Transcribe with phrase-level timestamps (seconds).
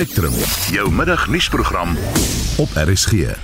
[0.00, 0.32] Spectrum,
[0.72, 1.90] jou middagnuusprogram
[2.56, 3.34] op RSG.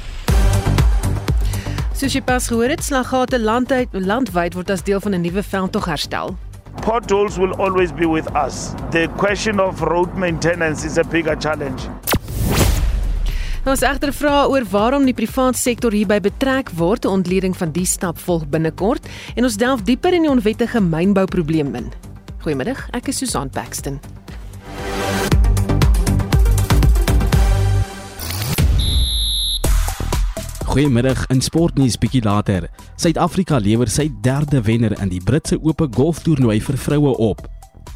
[1.93, 5.85] Soos jy pas gehoor het, slaggate landwyd landwyd word as deel van 'n nuwe veldtog
[5.85, 6.33] herstel.
[6.81, 8.73] Potholes will always be with us.
[8.91, 11.83] The question of road maintenance is a bigger challenge.
[13.65, 17.05] Ons egter vra oor waarom die private sektor hierby betrek word.
[17.05, 21.75] 'n Ontleding van die stap volg binnekort en ons delf dieper in die onwettige mynbouprobleem
[21.75, 21.93] in.
[22.39, 24.01] Goeiemiddag, ek is Susan Paxton.
[30.77, 32.67] Goeiemiddag in sportnuus bietjie later.
[33.01, 37.41] Suid-Afrika lewer sy derde wenner in die Britse Ope golftoernooi vir vroue op.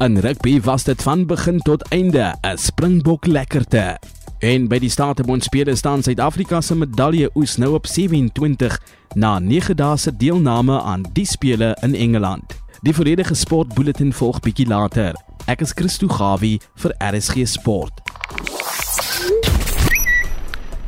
[0.01, 3.99] In rugby was dit van begin tot einde 'n Springbok lekkerte.
[4.39, 8.79] En by die Statebondspele staan Suid-Afrika se medalje oes nou op 27
[9.13, 12.57] na 9 dae se deelname aan die spele in Engeland.
[12.81, 15.13] Die volledige sportbulletin volg bietjie later.
[15.45, 18.01] Ek is Christo Gawie vir RSG Sport.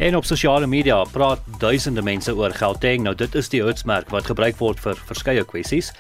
[0.04, 3.06] En op sosiale media praat duisende mense oor Gauteng.
[3.06, 5.94] Nou dit is die hitsmerk wat gebruik word vir verskeie kwessies.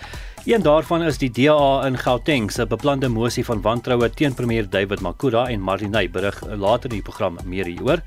[0.43, 4.99] Een daarvan is die DA in Gauteng se beplande mosie van wantroue teen premier David
[4.99, 8.03] Makuda en Martiney berig later in die program meer hieroor.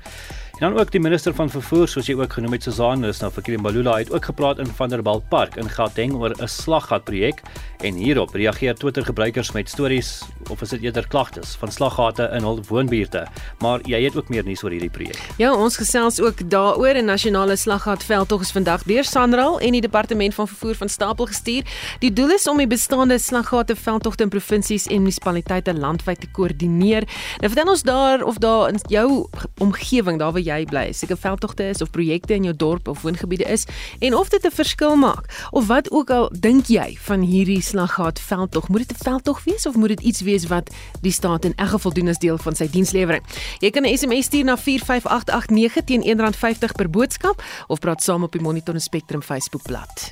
[0.57, 3.27] En dan ook die minister van vervoer soos jy ook genoem het Susan is nou
[3.35, 7.43] vir Kirim Balula het ook gepraat in Vanderbalt Park in Gauteng oor 'n slaggat projek
[7.85, 12.41] en hierop reageer Twitter gebruikers met stories of is dit eerder klagtes van slaggate in
[12.41, 13.27] hul woonbuurte.
[13.59, 15.19] Maar jy het ook meer nuus oor hierdie projek.
[15.37, 20.33] Ja, ons gesels ook daaroor 'n nasionale slaggatveld is vandag deur Sanral en die departement
[20.33, 21.63] van vervoer van stapel gestuur.
[21.99, 27.03] Die doel is om die bestaande slaggateveldtogte in provinsies en munisipaliteite landwyd te koördineer.
[27.37, 29.27] Nou vertel ons daar of daar in jou
[29.57, 33.47] omgewing daar waar jy bly, seker veldtogte is of projekte in jou dorp of woongebiede
[33.51, 33.67] is
[33.99, 38.19] en of dit 'n verskil maak of wat ook al dink jy van hierdie slaggat
[38.19, 38.69] veldtog?
[38.69, 40.69] Moet dit 'n veldtog wees of moet dit iets wees wat
[41.01, 43.23] die staat in elk geval doen as deel van sy dienslewering?
[43.59, 48.31] Jy kan 'n SMS stuur na 45889 teen R1.50 per boodskap of praat saam op
[48.31, 50.11] die Monitor en Spectrum Facebookblad.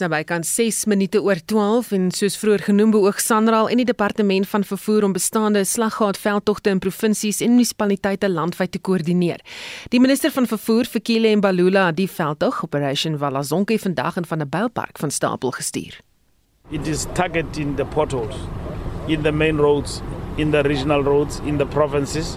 [0.00, 4.48] Naby kan 6 minute oor 12 en soos vroeër genoem beoog Sanral en die departement
[4.48, 9.42] van vervoer om bestaande slaggaatveldtogte in provinsies en munisipaliteite landwyd te koördineer.
[9.92, 14.48] Die minister van vervoer, Fikile Mbalula, het die veldtog Operation Valazonke vandag in van 'n
[14.48, 16.00] bylpark van stapel gestuur.
[16.70, 18.36] It is targeting the potholes
[19.06, 20.02] in the main roads,
[20.36, 22.36] in the regional roads, in the provinces.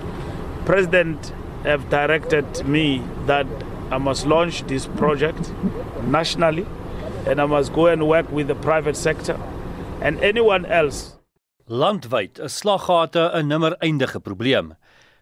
[0.65, 3.45] President have directed me that
[3.91, 5.53] I must launch this project
[6.07, 6.65] nationally
[7.27, 9.37] and I must go and work with the private sector
[10.01, 11.15] and anyone else.
[11.67, 14.75] Landwyd is slaggate 'n nimmer eindige probleem.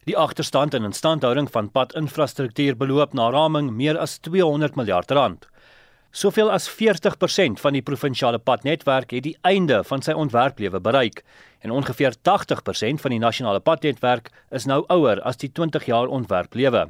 [0.06, 5.48] Die agterstand in instandhouding van padinfrastruktuur beloop na raming meer as 200 miljard rand.
[6.12, 11.22] Soveel as 40% van die provinsiale padnetwerk het die einde van sy ontwerplewe bereik
[11.62, 16.90] en ongeveer 80% van die nasionale padnetwerk is nou ouer as die 20 jaar ontwerplewe.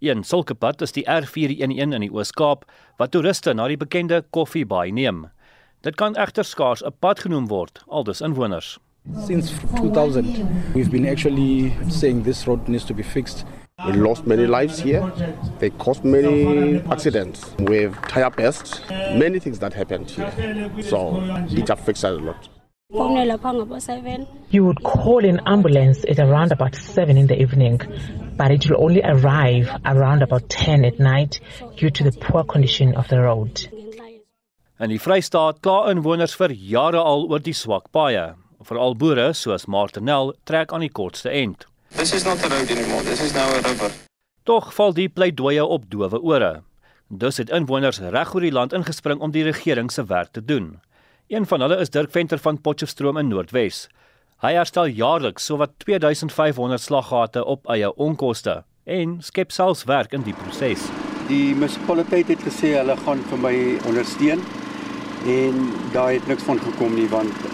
[0.00, 2.62] Een sulke pad is die R411 in die Oos-Kaap
[2.96, 5.26] wat toeriste na die bekende Coffee Bay neem.
[5.84, 8.78] Dit kan egter skaars 'n pad genoem word, aldus inwoners.
[9.26, 10.24] Since 2000,
[10.74, 13.44] we've been actually saying this road needs to be fixed.
[13.86, 15.12] We lost many lives here.
[15.58, 17.54] They caused many accidents.
[17.58, 18.80] We've tire bursts,
[19.18, 20.32] many things that happened here.
[20.82, 22.48] So, it affects us a lot.
[24.50, 27.80] You would call an ambulance at around about 7 in the evening,
[28.36, 31.40] but it will only arrive around about 10 at night
[31.76, 33.68] due to the poor condition of the road.
[34.80, 38.30] In die Vrystaat kla inwoners vir jare al oor die swak paaie.
[38.64, 41.66] Veral boere soos Martinel trek aan die kortste end.
[41.96, 43.02] This is not a road anymore.
[43.04, 43.90] This is now a river.
[44.48, 46.62] Tog val die pleidooie op dowe ore.
[47.10, 50.78] Dus het inwoners reg oor die land ingespring om die regering se werk te doen.
[51.28, 53.88] Een van hulle is Dirk Venter van Potchefstroom in Noordwes.
[54.40, 58.54] Hy herstel jaarliks sowat 2500 slaggate op eie onkoste
[58.88, 60.86] en skep selfs werk in die proses.
[61.28, 63.52] Die munisipaliteit het gesê hulle gaan vir my
[63.90, 64.40] ondersteun
[65.34, 65.60] en
[65.92, 67.44] daar het niks van gekom nie want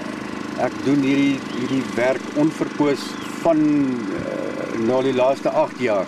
[0.63, 3.03] ek doen hierdie hierdie werk onverpoos
[3.43, 3.67] van
[4.23, 6.07] uh, nou die laaste 8 jaar.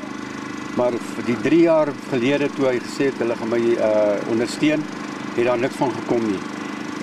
[0.79, 4.87] Maar vir die 3 jaar gelede toe hy gesê het hulle gaan my uh, ondersteun,
[5.35, 6.43] het daar niks van gekom nie.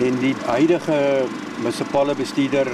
[0.08, 1.00] En die huidige
[1.60, 2.72] munisipale bestuurder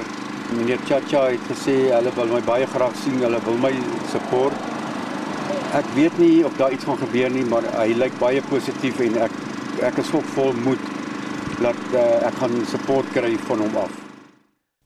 [0.56, 3.71] meneer Chacha het gesê hulle wil my baie graag sien, hulle wil my
[4.12, 4.69] support.
[5.77, 9.18] Ek weet nie of daar iets gaan gebeur nie, maar hy lyk baie positief en
[9.27, 9.39] ek
[9.88, 10.83] ek is ook vol moed
[11.62, 13.95] dat uh, ek gaan support kry van hom af.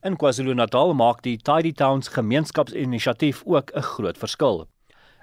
[0.05, 4.67] In KwaZulu-Natal maak die Tidy Towns gemeenskapsinisiatief ook 'n groot verskil.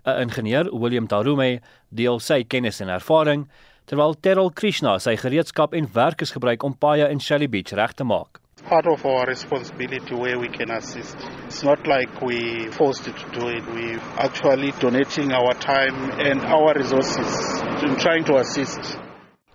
[0.04, 3.46] 'n Ingenieur, William Tarume, deel sy kennis en ervaring
[3.86, 7.94] terwyl Terrell Krishna sy gereedskap en werk is gebruik om paaie in Shelly Beach reg
[7.94, 8.41] te maak.
[8.64, 11.16] Part of our responsibility where we can assist.
[11.46, 13.64] It's not like we forced to do it.
[13.74, 18.98] We actually donating our time and our resources in trying to assist.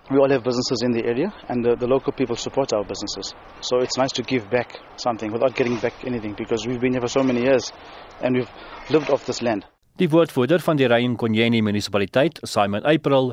[0.10, 3.34] We all have businesses in the area and the, the local people support our businesses.
[3.62, 7.02] So it's nice to give back something without getting back anything because we've been here
[7.02, 7.74] for so many years
[8.22, 8.50] and we've
[8.90, 9.66] lived off this land.
[9.98, 13.32] Die woordvoerder van die Ryan-Konyeni munisipaliteit, Simon April,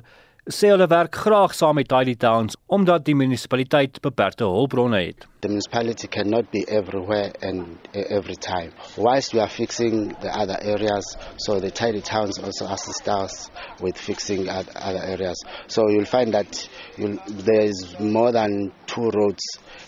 [0.52, 5.24] sê hulle werk graag saam met Tidy Towns omdat die munisipaliteit beperkte hulpbronne het.
[5.40, 8.72] The municipality cannot be everywhere and every time.
[8.96, 13.50] Whilst we are fixing the other areas, so the Tidy Towns also assist us
[13.80, 15.40] with fixing other areas.
[15.66, 16.68] So you'll find that
[16.98, 19.44] you'll, there is more than two roads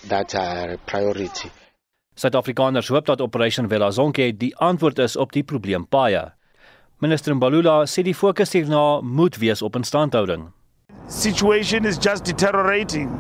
[0.08, 1.50] that are priority.
[2.16, 6.35] Suid-Afrikaners hoop dat Operation Velazonke die antwoord is op die probleem paaie.
[6.98, 10.46] Minister Mbalula sê die fokus hierna moet wees op instandhouding.
[11.08, 13.10] Situation is just deteriorating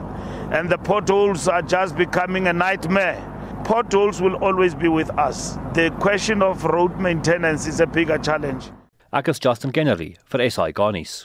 [0.50, 3.20] and the potholes are just becoming a nightmare.
[3.64, 5.58] Potholes will always be with us.
[5.74, 8.72] The question of road maintenance is a bigger challenge.
[9.16, 11.22] Ek is Justin Kennedy vir SI Garnis.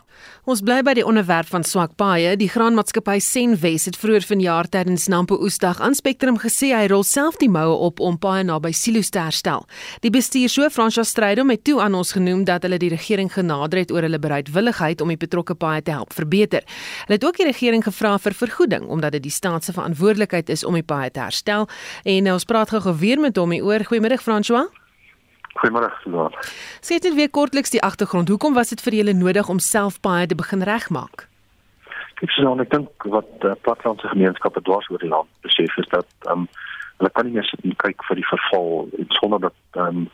[0.48, 2.38] Ons bly by die onderwerp van swak paaie.
[2.40, 7.36] Die graanmaatskappy Senwes het vroeër vanjaar tydens Nampo Oesdag aan Spectrum gesê hy rol self
[7.42, 9.68] die moue op om paaie naby silo's te herstel.
[10.06, 13.92] Die bestuurshoof Fransja Strydom het toe aan ons genoem dat hulle die regering genader het
[13.92, 16.64] oor hulle bereidwilligheid om die betrokke paaie te help verbeter.
[17.10, 20.64] Hulle het ook die regering gevra vir vergoeding omdat dit die staat se verantwoordelikheid is
[20.64, 21.68] om die paaie te herstel.
[22.08, 23.84] En nou ons praat gou weer met hom hier.
[23.84, 24.70] Goeiemôre Fransja.
[25.60, 26.32] Goeiemôre, Susan.
[26.80, 28.30] Sê dit weer kortliks die agtergrond.
[28.32, 31.28] Hoekom was dit vir julle nodig om self baie te begin regmaak?
[32.22, 36.08] Kyk, Susan, ek dink wat uh, plattelandse gemeenskappe dwars oor die land besef is dat
[36.28, 36.50] ehm um,
[37.02, 40.10] hulle kan nie meer sit en kyk vir die verval sonder dat ehm um,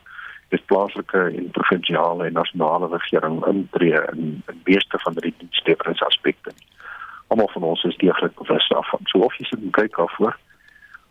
[0.48, 6.54] die plaaslike en provinsiale en nasionale regering intree in in beeste van die diensleweringsaspekte.
[7.28, 9.04] Almal van ons is deeglik bewus daarvan.
[9.12, 10.36] So of jy sit en kyk daarvoor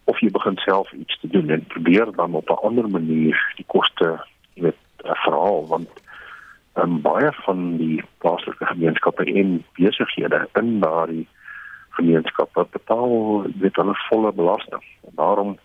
[0.08, 3.66] of jy begin self iets te doen en probeer dan op 'n ander manier die
[3.68, 4.18] koste
[4.54, 5.90] weet verhaal want
[6.74, 11.28] um, baie van die plaaslike gemeenskappe en besighede in daardie
[11.98, 14.84] gemeenskappe betaal weet hulle volle belasting.
[15.08, 15.58] En daarom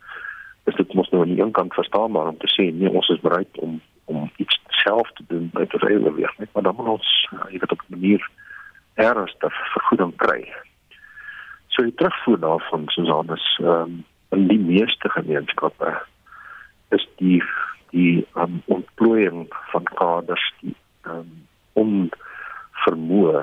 [0.65, 3.21] is dit mos nou aan die een kant verstaanbaar om te sê nee ons is
[3.21, 6.95] bereid om om iets self te doen by die reële weg net maar dan moet
[6.97, 8.31] ons jy weet op 'n manier
[8.95, 10.43] ernstig vergoeding kry.
[11.69, 15.93] So die terugvoer daarvan Susan is ehm um, in die meeste gemeenskappe
[16.97, 17.43] is die
[17.93, 20.75] die um, ontplooiing van kaders die
[21.05, 21.33] um,
[21.77, 23.43] onvermoë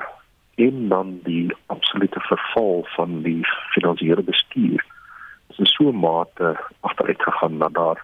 [0.66, 3.42] en dan die absolute verval van die
[3.76, 4.82] finansiële bestuur
[5.50, 8.02] is in so 'n mate agteruit gegaan dat daar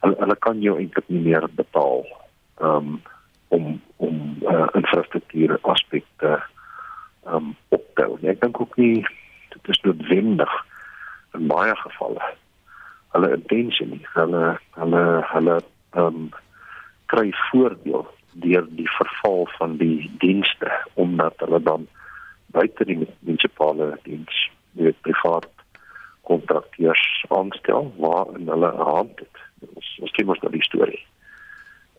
[0.00, 2.06] hulle, hulle kan jou eintlik nie meer betaal
[2.60, 3.02] um,
[3.48, 6.42] om om uh, infrastruktuur aspekte
[7.26, 8.18] um, op te hou.
[8.22, 9.06] Ek dink ook nie
[9.52, 10.52] dit is noodwendig
[11.34, 12.34] in baie gevalle
[13.12, 14.04] hulle intensie nie.
[14.14, 15.02] Hulle hulle
[15.32, 15.58] hulle
[15.96, 16.30] ehm um,
[17.08, 18.04] kry voordeel
[18.44, 21.86] deur die verval van die dienste omdat hulle dan
[22.52, 24.42] buite die munisipale diens
[24.72, 25.48] met privaat
[26.28, 29.44] kontrakteurs aanstel waar in hulle hand het.
[29.72, 31.02] Ons ons ken mos nou die storie.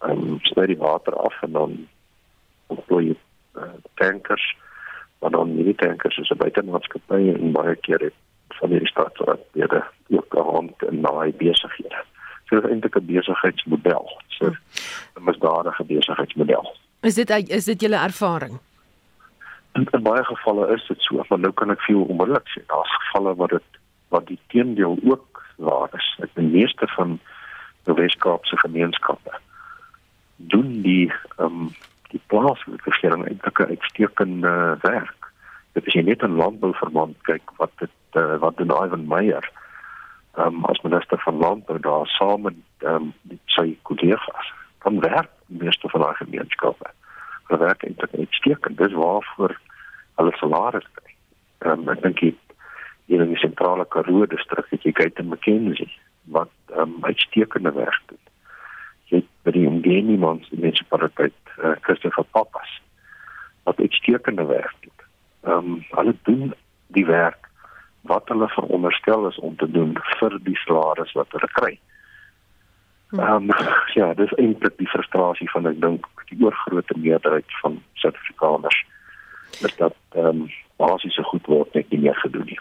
[0.05, 1.77] Ehm um, sny die water af en dan
[2.69, 3.15] ontplooi
[3.57, 4.45] uh, tankers
[5.19, 8.19] maar dan nie tankers is 'n buitemaatskappy en baie keer het
[8.59, 12.03] van hierdie staatsraadlede ook 'n hand in daai besighede.
[12.45, 14.21] So dit is eintlik 'n besigheidsmodel.
[14.27, 16.75] So 'n misdadige besigheidsmodel.
[17.01, 18.59] Is dit is dit julle ervaring?
[19.73, 22.95] In, in baie gevalle is dit so, maar nou kan ek veel onmiddellik sê daar's
[23.03, 23.69] gevalle waar dit
[24.07, 26.17] wat die teendeel ook waar is.
[26.19, 27.19] Ek die meeste van
[27.83, 29.37] die Weskaapse gemeenskappe
[30.35, 31.71] doen die ehm um,
[32.09, 35.31] die plaaslike regering eintlik 'n uitstekende werk.
[35.73, 39.49] Dit is net 'n landbouverband kyk wat dit uh, wat doen Ivan Meyer?
[40.37, 43.13] Um, as minister van landbou daar saam met um,
[43.45, 44.53] sy kollegas.
[44.83, 46.91] Dan werk die meeste van daai gemeenskappe.
[47.47, 48.77] Hulle werk eintlik uitstekend.
[48.77, 49.57] Dis waarvoor
[50.15, 51.15] hulle salaris kry.
[51.67, 52.21] Um, ek dink
[53.09, 55.89] hier in die sentrale Karoo distrik het jy kyk in McKenzie
[56.35, 58.21] wat um, uitstekende werk doen.
[59.09, 62.77] Jy by die omgewing mans die munisipaliteit uh, Christopher Pappas
[63.65, 65.05] wat uitstekende werk doen.
[65.49, 66.53] Um, hulle doen
[66.93, 67.48] die werk
[68.01, 71.73] wat hulle veronderstel is om te doen vir die salaris wat hulle kry.
[73.09, 73.19] Hm.
[73.19, 73.55] Ehm um,
[73.93, 78.83] ja, dis eintlik die frustrasie van ek dink die oorgrootste meerderheid van Suid-Afrikaners
[79.65, 82.59] is dat ehm um, basiese goed word net nie meer gedoen nie.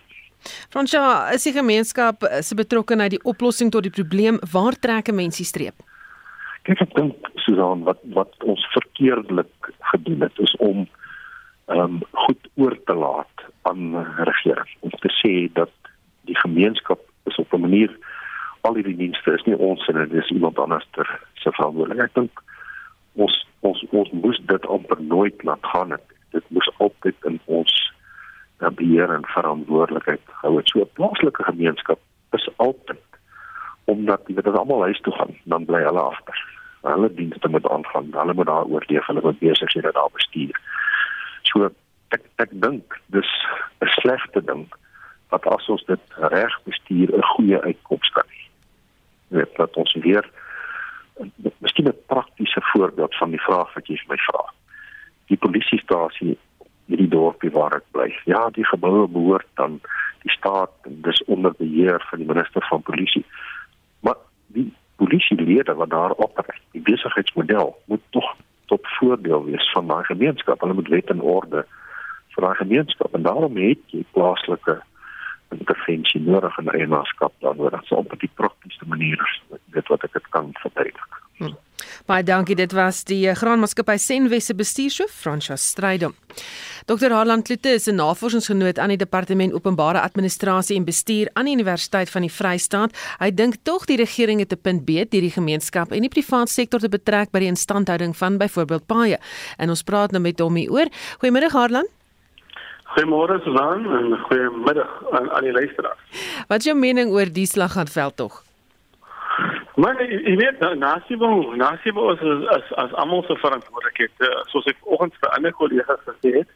[0.72, 4.40] Fransja, is die gemeenskap se betrokkeheid die oplossing tot die probleem?
[4.52, 5.76] Waar trek 'n mens die streep?
[6.62, 10.86] Kyk, ek dink Susan wat wat ons verkeerdelik gedoen het is om
[11.68, 13.96] ehm um, goed oor te laat aan
[14.30, 15.72] regering om te sê dat
[16.28, 17.92] die gemeenskap is op 'n manier
[18.60, 22.10] al hierdie dienste is nie ons en dit is iemand anders ter se verantwoordelikheid.
[22.10, 22.42] Ek dink
[23.14, 26.04] ons ons ons moes dit amper nooit laat gaan het.
[26.36, 27.72] Dit moes altyd in ons
[28.60, 30.56] uh, beheer en verantwoordelikheid hou.
[30.56, 30.68] Het.
[30.68, 32.00] So 'n plaaslike gemeenskap
[32.32, 33.02] is altyd
[33.84, 36.38] omdat jy dit almal huis toe gaan, dan bly hulle agter.
[36.82, 38.12] Hulle dienste moet aangaan.
[38.12, 40.60] Hulle moet daar oorleef, hulle moet besig wees daar bestuur.
[41.42, 41.70] So
[42.14, 43.30] ek ek dink dis
[43.80, 44.66] 'n slegte ding
[45.30, 48.44] dat as ons dit reg bestuur 'n goeie uitkoms kan hê.
[49.28, 50.24] Net dat ons weer
[51.58, 54.44] miskien 'n praktiese voorbeeld van die vraag wat jy vir my vra.
[55.26, 56.38] Die polisiestasie
[56.86, 58.14] in die dorpie waar ek bly.
[58.24, 59.80] Ja, die geboue behoort dan
[60.22, 63.24] die staat en dis onder beheer van die minister van polisie.
[64.00, 68.34] Maar die polisielede wat daar opereer, die besigheidsmodel moet tog
[68.66, 70.60] tot voordeel wees van daai gemeenskap.
[70.60, 71.66] Hulle moet wet en orde
[72.34, 74.80] vir daai gemeenskap en daarom het jy plaaslike
[75.54, 77.70] intervensie nodig in eienaarskap daaroor.
[77.70, 79.22] Dit is op die praktiese manier
[79.72, 81.22] dit wat ek dit kan verduidelik.
[81.38, 81.56] Hmm.
[82.08, 82.56] Baie dankie.
[82.58, 86.14] Dit was die Graanmaatskappy Senwesse bestuurshoof Fransja Strydom.
[86.88, 87.12] Dr.
[87.12, 92.10] Harlan Klute is 'n navorsingsgenoot aan die Departement Openbare Administrasie en Bestuur aan die Universiteit
[92.10, 92.96] van die Vrystaat.
[93.18, 96.52] Hy dink tog die regering het 'n punt beet deur die gemeenskap en die private
[96.52, 99.18] sektor te betrek by die instandhouding van byvoorbeeld paaie.
[99.58, 100.88] En ons praat nou met hom hieroor.
[101.20, 101.86] Goeiemôre Harlan.
[102.88, 106.22] Goeiemôre Susan en goeiemiddag aan al die luisteraars.
[106.48, 108.42] Wat is jou mening oor die slaggatveld tog?
[109.78, 112.22] Maar jy weet Nasibo, Nasibo is
[112.54, 116.48] as as almal se verantwoordelikheid, eh, soos ek vanoggend vir ander kollegas gesê het.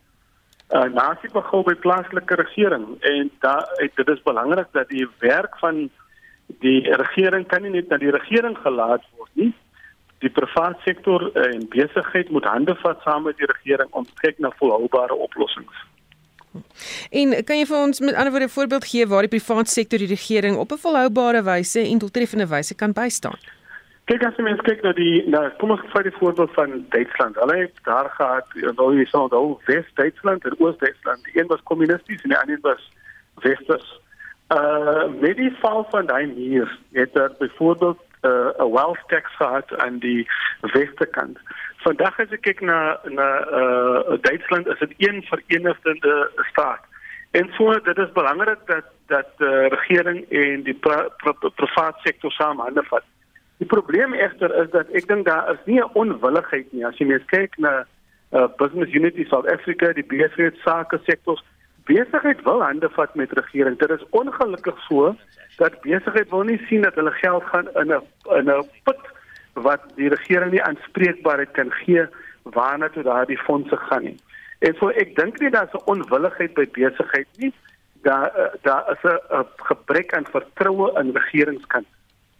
[0.73, 5.91] Uh, Nasibo gou by plaaslike regering en daar dit is belangrik dat die werk van
[6.65, 9.51] die regering kan nie net na die regering gelaat word nie.
[10.25, 14.41] Die private sektor en besigheid moet hande vat saam met die regering om te kyk
[14.41, 15.77] na volhoubare oplossings.
[17.11, 19.99] En kan jy vir ons met ander woorde 'n voorbeeld gee waar die private sektor
[19.99, 23.39] die regering op 'n volhoubare wyse en doeltreffende wyse kan bystaan?
[24.05, 27.37] Kyk as jy mens kyk na die na kom ons vat die voorbeeld van Duitsland.
[27.39, 31.29] Hulle het daar gehad, nou jy sê nou Wes-Duitsland en Oos-Duitsland.
[31.35, 32.83] Een was kommunisties en die ander was
[33.47, 34.01] westers.
[34.51, 39.79] Uh met die val van daai muur het daar byvoorbeeld uh, 'n wealth tax gehad
[39.79, 40.27] aan die
[40.61, 41.39] westerkant.
[41.83, 46.83] Vandag as ek kyk na na uh Duitsland is dit een verenigde staat.
[47.33, 51.51] En so dit is belangrik dat dat die uh, regering en die pri, pri, pri,
[51.57, 53.05] private sektor saam hande vat.
[53.57, 57.07] Die probleem egter is dat ek dink daar is nie 'n onwilligheid nie as jy
[57.07, 57.85] net kyk na
[58.33, 61.43] uh Business Unity South Africa, die besigheid sake sektors.
[61.85, 63.79] Besigheid wil hande vat met regering.
[63.79, 65.17] Dit is ongelukkig so
[65.57, 68.03] dat besigheid wil nie sien dat hulle geld gaan in 'n
[68.39, 69.01] in 'n put
[69.53, 72.07] wat die regering nie aanspreekbaarheid kan gee
[72.43, 74.19] waarna toe daardie fondse gaan nie.
[74.59, 77.53] En so ek dink nie daar's 'n onwilligheid by besigheid nie.
[78.03, 81.87] Daar eh, daar is 'n gebrek aan vertroue in regeringskant.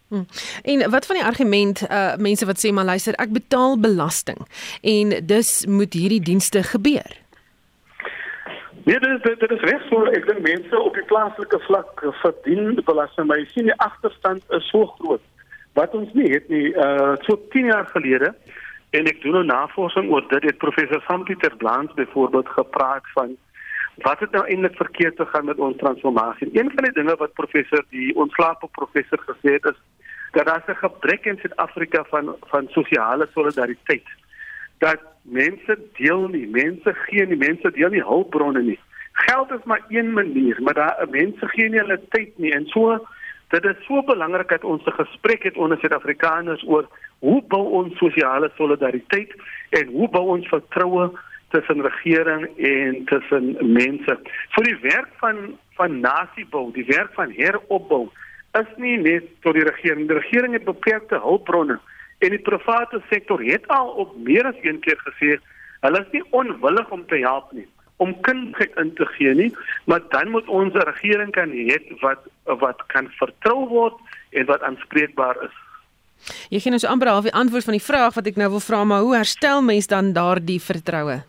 [0.09, 0.27] Hmm.
[0.63, 4.41] En wat van die argument uh mense wat sê maar luister ek betaal belasting
[4.83, 7.21] en dus moet hierdie dienste gebeur.
[8.85, 12.83] Nee, dit is dit is reg so ek dink mense op die plaaslike vlak verdien
[12.85, 15.23] belasting maar jy sien die agterstand is so groot
[15.73, 18.35] wat ons nie het nie uh so 10 jaar gelede
[18.91, 23.37] en ek doen 'n navorsing oor dit het professor Sampieter Blans byvoorbeeld gepraat van
[23.97, 26.49] wat het nou eintlik verkeerd gegaan met ons transformasie.
[26.53, 29.79] Een van die dinge wat professor die ontslape professor gesê het is
[30.33, 34.09] dat daar 'n gebrek in Suid-Afrika van van sosiale solidariteit.
[34.79, 38.81] Dat mense deel nie, mense gee nie, mense deel nie hulpbronne nie.
[39.13, 43.07] Geld is maar een manier, maar daar mense gee nie hulle tyd nie en so
[43.53, 46.87] Dit is so belangrik dat ons 'n gesprek het onder Suid-Afrikaners oor
[47.19, 49.35] hoe bou ons sosiale solidariteit
[49.71, 51.11] en hoe bou ons vertroue
[51.49, 54.19] tussen regering en tussen mense.
[54.55, 58.09] Vir die werk van van nasiebou, die werk van heropbou
[58.53, 60.09] is nie net tot die regering.
[60.09, 61.79] Die regering het beperkte hulpbronne
[62.19, 65.37] en die private sektor het al op meer as een keer gesê
[65.81, 67.69] hulle is nie onwillig om te help nie
[68.03, 69.51] om kundigheid in te gee nie,
[69.91, 73.97] maar dan moet ons 'n regering kan hê wat wat kan vertrou word
[74.31, 75.57] en wat aanspreekbaar is.
[76.51, 78.85] Jy gee so amper half die antwoord van die vraag wat ek nou wil vra,
[78.85, 81.23] maar hoe herstel mens dan daardie vertroue?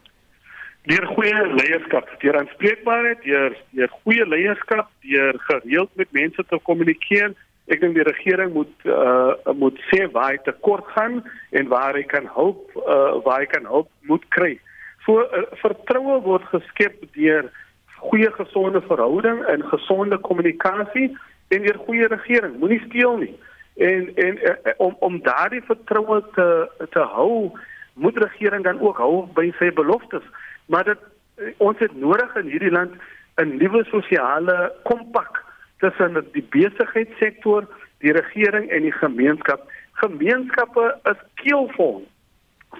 [0.83, 7.31] Deur goeie leierskap, deur aanspreekbaarheid, deur deur goeie leierskap, deur gereeld met mense te kommunikeer.
[7.71, 11.21] Ek dink die regering moet uh moet sê waar hy tekort gaan
[11.55, 14.57] en waar hy kan help uh waar hy kan help moet kry.
[15.05, 17.49] So uh, vertroue word geskep deur
[18.03, 21.09] goeie gesonde verhouding en gesonde kommunikasie
[21.47, 22.59] en deur goeie regering.
[22.59, 23.33] Moenie steel nie.
[23.75, 26.47] En en uh, om om daardie vertroue te
[26.95, 27.51] te hou,
[27.93, 30.25] moet regering dan ook hou by sy beloftes.
[30.65, 32.93] Maar dit ons het nodig in hierdie land
[33.41, 35.43] 'n nuwe sosiale kompak
[35.77, 37.67] tussen die besigheidssektor,
[37.99, 39.65] die regering en die gemeenskap.
[39.91, 42.03] Gemeenskappe is keelvol.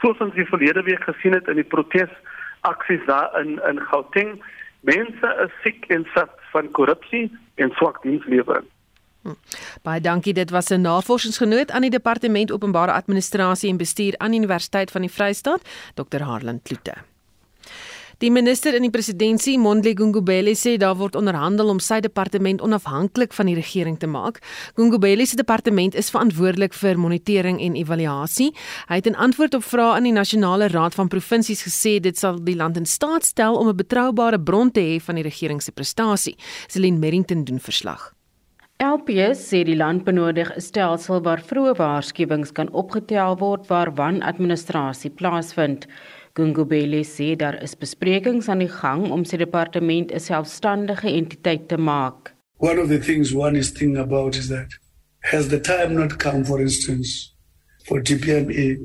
[0.02, 4.44] Soos ons die verlede week gesien het in die protesaksies daar in in Gauteng,
[4.82, 8.68] mense is siek en sat van korrupsie en swak dienslewering.
[9.24, 9.38] Hm.
[9.84, 10.34] Baie dankie.
[10.34, 15.12] Dit was 'n navorsingsgenoot aan die Departement Openbare Administrasie en Bestuur aan Universiteit van die
[15.12, 15.62] Vrystaat,
[15.96, 16.22] Dr.
[16.22, 17.13] Harlan Kloete.
[18.22, 23.34] Die minister in die presidentskap, Mondli Gungubele, sê daar word onderhandel om sy departement onafhanklik
[23.34, 24.40] van die regering te maak.
[24.78, 28.52] Gungubele se departement is verantwoordelik vir monitering en evaluasie.
[28.90, 32.42] Hy het in antwoord op vrae aan die Nasionale Raad van Provinsies gesê dit sal
[32.44, 35.72] die land in staat stel om 'n betroubare bron te hê van die regering se
[35.72, 36.38] prestasie.
[36.68, 38.14] Celine Merrington doen verslag.
[38.82, 45.10] LPS sê die land benodig 'n stelsel waar vroeë waarskuwings kan opgetel word waar wanadministrasie
[45.10, 45.88] plaasvind.
[46.36, 51.78] Gungubele sê daar is besprekings aan die gang om sy departement 'n selfstandige entiteit te
[51.78, 52.34] maak.
[52.58, 54.70] One of the things one is thinking about is that
[55.32, 57.36] has the time not come for instance
[57.86, 58.78] for DPMA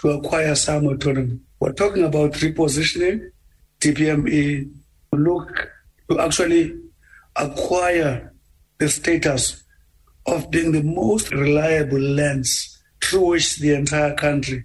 [0.00, 1.38] to acquire some autonomy.
[1.60, 3.32] We're talking about repositioning
[3.80, 4.70] DPMA
[5.12, 5.68] look
[6.08, 6.74] to actually
[7.36, 8.32] acquire
[8.78, 9.62] the status
[10.24, 14.64] of being the most reliable lens through which the entire country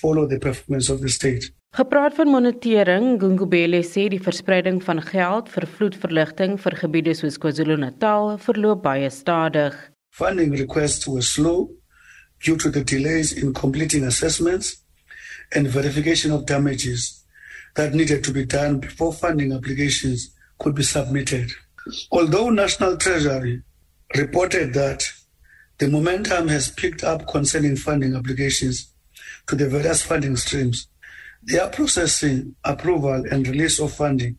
[0.00, 1.50] follow the performance of the state.
[1.74, 8.36] Gepraat van monitering, Gungubele sê die verspreiding van geld vir vloedverligting vir gebiede soos KwaZulu-Natal
[8.44, 9.74] verloop baie stadig.
[10.14, 11.72] Funding requests were slow
[12.44, 14.76] due to the delays in completing assessments
[15.50, 17.24] and verification of damages
[17.74, 21.50] that needed to be done before funding applications could be submitted.
[22.12, 23.62] Although National Treasury
[24.14, 25.10] reported that
[25.78, 28.93] the momentum has picked up concerning funding applications
[29.46, 30.88] to the various funding streams,
[31.46, 34.38] they are processing approval and release of funding.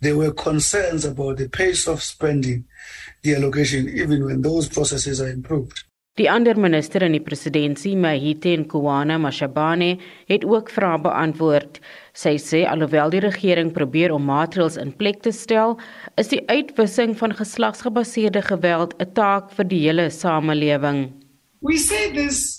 [0.00, 2.64] There were concerns about the pace of spending
[3.22, 5.84] the allocation even when those processes are improved.
[6.18, 11.78] Die ander minister in die presidentskap, Mahite Nkoana Mashabane, het ook vrae beantwoord.
[12.10, 15.76] Sy sê alhoewel die regering probeer om maatreëls in plek te stel,
[16.18, 21.12] is die uitwissing van geslagsgebaseerde geweld 'n taak vir die hele samelewing.
[21.62, 22.57] We say this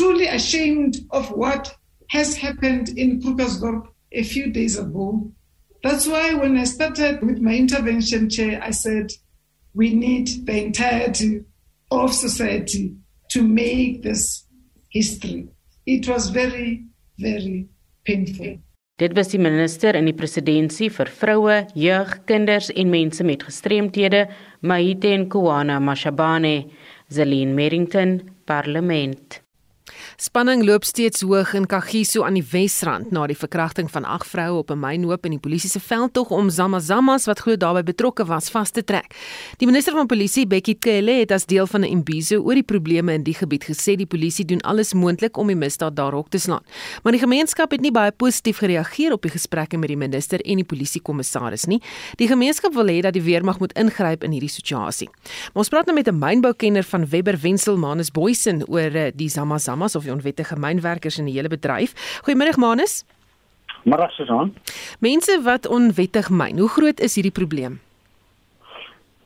[0.00, 1.76] truly ashamed of what
[2.08, 5.30] has happened in Krugersdorp a few days ago.
[5.82, 9.12] That's why when I started with my intervention chair I said
[9.74, 11.44] we need the entirety
[11.90, 12.96] of society
[13.32, 14.46] to make this
[14.88, 15.48] history.
[15.84, 16.86] It was very,
[17.18, 17.68] very
[18.06, 18.56] painful.
[18.96, 24.26] Dit was die minister in die presidentskap vir vroue, jeug, kinders en mense met gestremthede,
[24.64, 26.70] Mahite Nkoana Mashabane,
[27.12, 29.40] Zelin Merrington, Parlement.
[30.16, 34.58] Spanning loop steeds hoog in Kagiso aan die Wesrand na die verkrachting van ag vroue
[34.60, 38.50] op 'n mynhoop in die polisie se veldtog om Zamazamas wat glo daarbey betrokke was
[38.50, 39.14] vas te trek.
[39.56, 43.12] Die minister van polisie, Bekkie Cele, het as deel van 'n imbizo oor die probleme
[43.12, 46.38] in die gebied gesê die polisie doen alles moontlik om die misdaad daar hok te
[46.38, 46.62] slaan.
[47.02, 50.56] Maar die gemeenskap het nie baie positief gereageer op die gesprekke met die minister en
[50.56, 51.82] die polisiekommissaris nie.
[52.16, 55.08] Die gemeenskap wil hê dat die weermag moet ingryp in hierdie situasie.
[55.52, 59.28] Maar ons praat nou met 'n mynboukenner van Webber Wenzel Manus Boysen oor eh, die
[59.28, 61.94] Zamazamas of die onwettige mynwerkers in die hele bedryf.
[62.24, 63.04] Goeiemôre Manus.
[63.84, 64.54] Môre Susan.
[64.98, 67.80] Mense wat onwettig myn, hoe groot is hierdie probleem?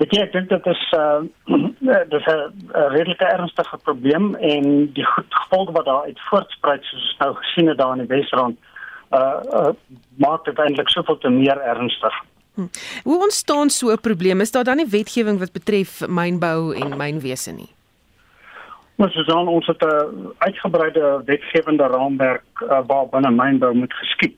[0.03, 1.23] Ek dink dit is uh
[2.11, 7.19] dit is 'n redelike ernstige probleem en die gevolge wat daar uit voortspruit soos ons
[7.19, 8.59] nou gesien het daar in die Wesrand
[9.11, 9.73] uh, uh
[10.17, 12.15] maak dit eintlik soveel te meer ernstig.
[12.55, 12.67] Hm.
[13.03, 14.41] Hoe ontstaan so 'n probleem?
[14.41, 17.71] Is daar dan nie wetgewing wat betref mynbou en mynwese nie?
[18.97, 24.37] Het dan ons het 'n uitgebreide wetgewende raamwerk uh, waar binne mynbou moet geskied.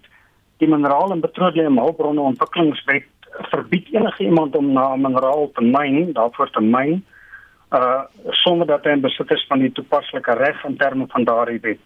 [0.57, 6.13] Die mineraal en petroleum hulpbronne ontwikkelingswet verbied enige iemand om na 'n mineraal te myn,
[6.13, 7.05] daarvoor te myn,
[7.71, 11.61] uh sonder dat hy in besit is van die toepaslike reg in terme van daardie
[11.61, 11.81] wet.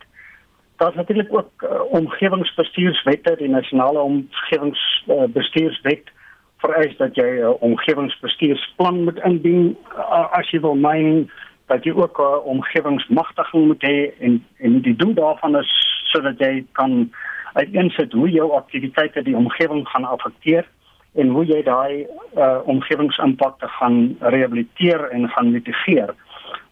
[0.77, 6.13] Daar is natuurlik ook uh, omgewingsbestuurswette, die nasionale omgewingsbestuurswet uh,
[6.57, 11.31] vereis dat jy 'n uh, omgewingsbestuursplan moet indien uh, as jy wil myn
[11.71, 15.71] dat jy ook uh, omgewingsmagtiging moet hê en en die doel daarvan is
[16.13, 17.13] sodat jy kan
[17.53, 20.67] uiteensit hoe jou aktiwiteite die omgewing gaan affekteer
[21.15, 22.07] en hoe jy daai
[22.39, 26.15] uh, omgewingsimpakte gaan rehabiliteer en gaan mitigeer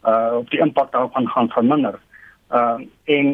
[0.06, 1.98] uh op die impak daarvan gaan verminder.
[2.54, 3.26] Uh en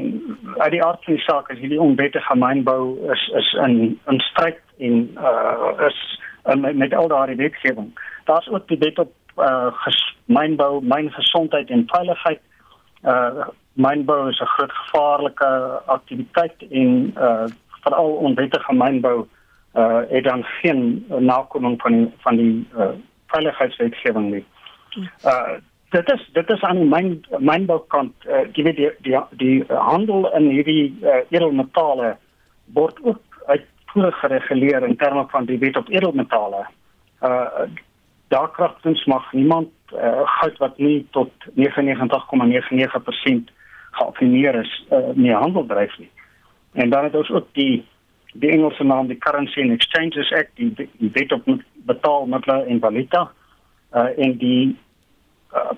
[0.57, 4.61] uit die aard van die saak is hierdie onwettige mynbou is is in in stryd
[4.79, 5.99] en uh is
[6.47, 7.93] uh, met, met al daardie wetgewing.
[8.25, 9.73] Daar's ook die wet op uh
[10.27, 12.41] mynbou, myngesondheid en veiligheid.
[13.03, 15.49] Uh mynbou is 'n groot gevaarlike
[15.87, 17.47] aktiwiteit en uh
[17.83, 19.27] veral onwettige mynbou
[19.75, 22.95] uh het dan geen nakoming van van die uh
[23.27, 24.45] veiligheidswetgewing nie.
[25.25, 25.59] Uh
[25.91, 30.27] dit is dit is aan die myn mynboukant uh, jy weet die die die handel
[30.35, 32.17] in hierdie uh, edelmetale
[32.79, 36.67] word ook uitvoerig gereguleer in terme van die wet op edelmetale.
[37.23, 37.67] Uh
[38.29, 41.61] daar kragtens mag niemand uh, goud wat nie tot 99,99%
[43.91, 46.11] geaffineer is uh, nie handel dryf nie.
[46.73, 47.85] En dan het ons ook die
[48.35, 51.43] die Engelse naam die Currency and Exchanges Act die, die wet op
[51.87, 53.31] betaalmiddels en valuta
[53.95, 54.77] uh en die
[55.55, 55.75] uh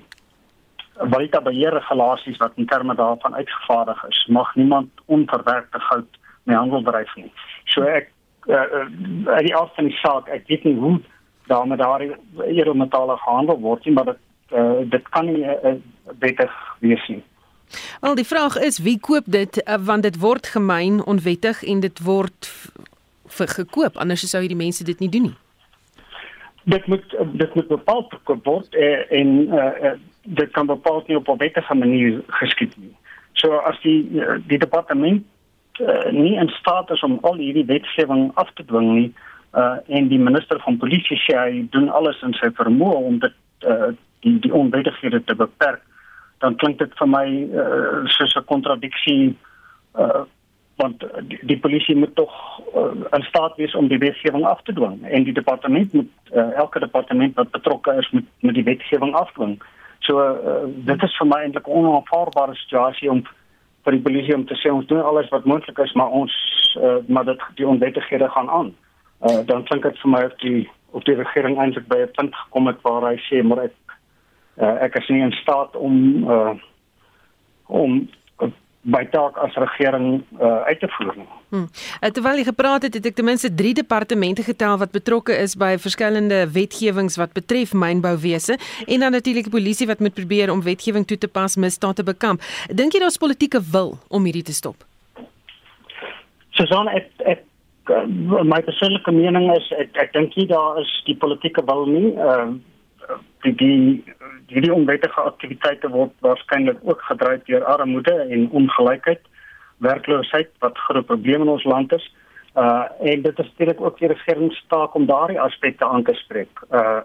[0.96, 7.14] valuta beheerregulasies wat in terme daarvan uitgevaardig is mag niemand onverwerkte goud mee handel dryf
[7.16, 7.32] nie.
[7.64, 8.08] So ek
[8.46, 10.96] uh, uh die af van die saak ek weet nie hoe
[11.46, 12.12] daarmee daardie
[12.46, 15.74] edelmetale gehandel word nie maar dit uh, dit kan nie uh,
[16.18, 17.22] beter wees nie.
[18.00, 22.02] Wel die vraag is wie koop dit uh, want dit word gemeen onwettig en dit
[22.02, 22.50] word
[23.38, 25.36] vir gekoop anders sou hierdie mense dit nie doen nie.
[26.64, 28.06] Dit moet dit moet bepaal
[28.42, 32.94] word uh, en uh, uh, dit kan bepaal nie op 'n wettige manier geskied nie.
[33.32, 34.10] So as die
[34.46, 35.24] die departement
[35.80, 39.12] uh, nie in staat is om al hierdie wetgewing af te dwing nie
[39.56, 43.36] uh, en die minister van polisie sê hy doen alles in sy vermoë om dit
[43.66, 43.92] uh,
[44.24, 45.82] die die onwettighede te beperk
[46.44, 49.34] dan klink dit vir my uh, soos 'n kontradiksie
[49.96, 50.24] uh,
[50.76, 52.32] want die, die polisie moet tog
[52.76, 56.52] uh, in staat wees om die wetgewing af te dwing en die departement moet uh,
[56.62, 59.56] elke departement wat betrokke is met met die wetgewing afdwing.
[60.04, 63.24] So uh, dit is vir my eintlik 'n onaanvaarbare situasie om
[63.84, 66.34] vir die polisie om te sê ons doen alles wat moontlik is maar ons
[66.82, 68.74] uh, maar dit die onwettighede gaan aan.
[69.20, 72.34] Uh, dan klink dit vir my of die of die regering eintlik by 'n punt
[72.34, 73.76] gekom het waar hy sê maar ek
[74.60, 76.54] uh, ek is nie in staat om uh,
[77.66, 78.08] om
[78.86, 81.26] by taak as regering uh, uit te voer nie.
[81.50, 81.66] Hmm.
[82.14, 85.72] Terwyl jy gepraat het, het ek ten minste 3 departemente getel wat betrokke is by
[85.82, 91.06] verskillende wetgewings wat betref mynbouwese en dan natuurlik die polisie wat moet probeer om wetgewing
[91.06, 92.42] toe te pas misdaad te bekamp.
[92.70, 94.86] Dink jy daar's politieke wil om hierdie te stop?
[96.54, 97.42] Susan, ek ek
[97.88, 102.12] my persoonlike mening is ek ek dink nie daar is die politieke wil nie.
[102.14, 102.58] Ehm
[103.08, 104.14] uh, die die
[104.50, 109.20] hierdie onwettige aktiwiteite word waarskynlik ook gedryf deur armoede en ongelykheid,
[109.78, 112.06] werkloosheid wat groot probleme in ons land is.
[112.54, 116.14] Uh en dit is natuurlik ook die regering se taak om daardie aspekte aan te
[116.14, 116.64] spreek.
[116.70, 117.00] Uh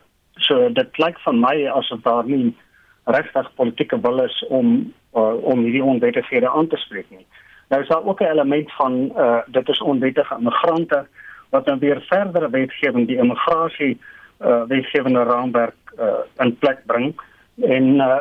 [0.47, 2.55] so dit lyk vir my asof daar nie
[3.05, 7.25] regtig politieke wil is om uh, om hierdie onwettighede aan te spreek nie.
[7.71, 11.07] Nou is daar ook 'n element van uh dit is onwettige immigrante
[11.49, 14.01] wat dan weer verdere wetgewing die immigrasie
[14.41, 17.21] uh wetgewende raamwerk uh in plek bring.
[17.61, 18.17] En uh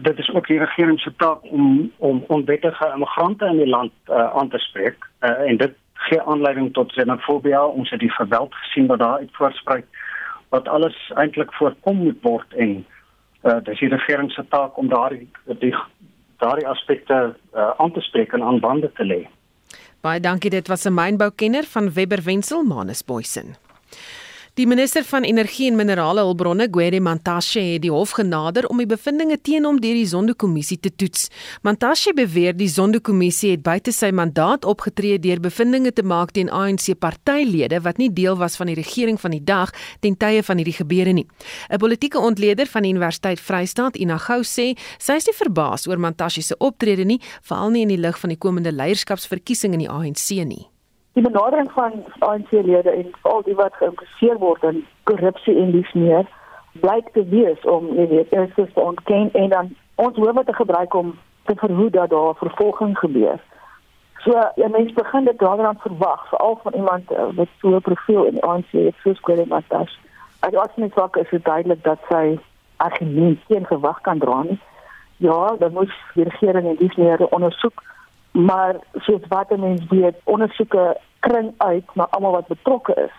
[0.00, 4.36] dit is ook die regering se taak om om onwettige immigrante in die land uh,
[4.36, 5.08] aan te spreek.
[5.20, 7.62] Uh, en dit gee aanleiding tot xenofobie.
[7.62, 9.84] Ons het die geweld gesien wat daar uit voorspruit
[10.48, 12.54] wat alles eintlik voorkom moet word.
[12.54, 12.86] En
[13.42, 15.74] uh, dis die regering se taak om daardie die
[16.40, 17.20] daardie aspekte
[17.54, 19.22] uh, aan te spreek en aan bande te lê.
[20.00, 23.56] Baie dankie dit was 'n mynboukenner van Webber Wensel Manus Boysen
[24.58, 28.86] Die minister van Energie en Minerale Hulpbronne, Gwede Mantashe, het die hof genader om die
[28.90, 31.28] bevindinge teen hom deur die Sondekommissie te toets.
[31.62, 36.88] Mantashe beweer die Sondekommissie het buite sy mandaat opgetree deur bevindinge te maak teen ANC
[36.98, 39.70] partylede wat nie deel was van die regering van die dag
[40.02, 41.28] ten tye van hierdie gebeure nie.
[41.70, 45.98] 'n Politieke ontleder van die Universiteit Vrystaat, Ina Gou, sê sy is nie verbaas oor
[45.98, 49.90] Mantashe se optrede nie, veral nie in die lig van die komende leierskapsverkiesing in die
[49.90, 50.69] ANC nie
[51.12, 56.26] die benadering van ANC-lede en al die wat geïmpliseer word in korrupsie en dis meer
[56.72, 60.94] blyk te wees om jy weet eers te ontken en dan ons hoewe te gebruik
[60.94, 63.40] om te verhoed dat daar vervolging gebeur.
[64.22, 68.24] So ja mense begin dit daaraan verwag veral van iemand uh, met so 'n profiel
[68.24, 69.98] in die ANC soos Gwede Matas.
[70.40, 72.38] Uit die aspek van is dit duidelik dat sy
[72.76, 74.60] argument geen gewag kan dra nie.
[75.16, 77.82] Ja, dan moet die regering en dis meer ondersoek
[78.30, 83.16] maar soos wat mense weet ondersoeke kring uit na almal wat betrokke is.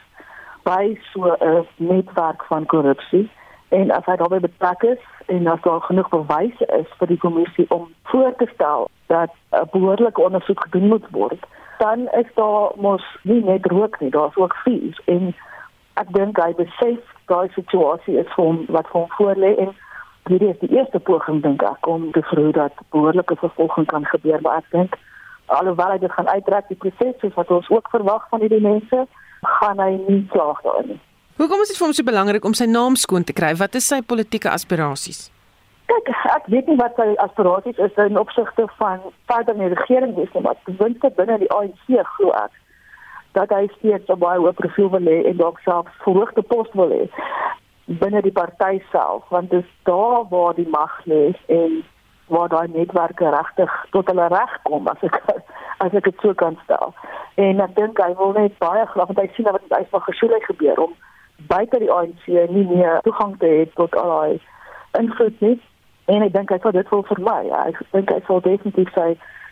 [0.63, 3.29] By so 'n netwerk van korrupsie
[3.69, 7.65] en as hy daarbey betrek is en as daar genoeg bewyse is vir die kommissie
[7.69, 11.39] om voor te stel dat 'n behoorlike ondersoek gedoen moet word
[11.81, 15.01] dan is daar mos nie net rook nie daar's ook vuur.
[15.05, 15.35] En
[15.93, 16.99] ek dink hy besef
[17.31, 19.71] daai situasie is van wat van voor lê en
[20.31, 24.41] hierdie is die eerste poging dink ek om te verhoed dat behoorlike vervolging kan gebeur
[24.41, 24.97] maar ek dink
[25.59, 29.05] alhoewel hy dit gaan uitdruk die proses soos wat ons ook verwag van hierdie mense
[29.59, 30.99] gaan hy nie slaag daarin nie.
[31.41, 33.53] Hoekom is dit vir hom so belangrik om sy naam skoon te kry?
[33.57, 35.29] Wat is sy politieke aspirasies?
[35.89, 40.13] Kyk, ek weet nie wat sy aspirasies is in opsigte van verder in die regering
[40.19, 42.53] wees nie, maar ten minste binne die ANC glo ek
[43.35, 46.91] dat hy steeds op baie hoë profiel wil hê en dalk selfs verhoogde pos wil
[46.91, 47.05] hê
[47.99, 51.83] binne die party self want dit is daar waar die mag lê en
[52.31, 55.17] waar daai netwerke regtig tot hulle reg kom as ek
[55.83, 56.93] as ek dit so kan stel.
[57.35, 60.39] En ek dink hy wil net baie graag want hy sien wat met Ysma Gesule
[60.45, 60.95] gebeur om
[61.51, 64.39] buite die ANC nie meer toegang te hê tot al daai
[65.03, 65.57] invloed nie.
[66.13, 67.39] En ek dink hy sal dit wil vermy.
[67.65, 69.09] Ek dink hy sal definitief sy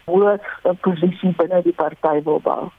[0.09, 0.37] hoë
[0.85, 2.69] posisie binne die party wil bou.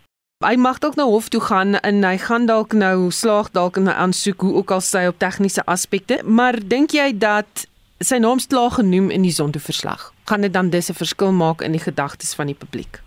[0.41, 3.85] Hy mag dalk na hof toe gaan en hy gaan dalk nou slaag dalk in
[3.85, 8.39] 'n aansoek hoe ook al sy op tegniese aspekte, maar dink jy dat sy naam
[8.39, 10.13] slaag genoem in die sondeverslag?
[10.25, 13.03] Gaan dit dan dis 'n verskil maak in die gedagtes van die publiek?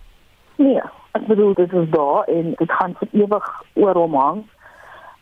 [0.57, 4.43] Nee, ek bedoel dit is daar en dit gaan vir ewig oor hom hang.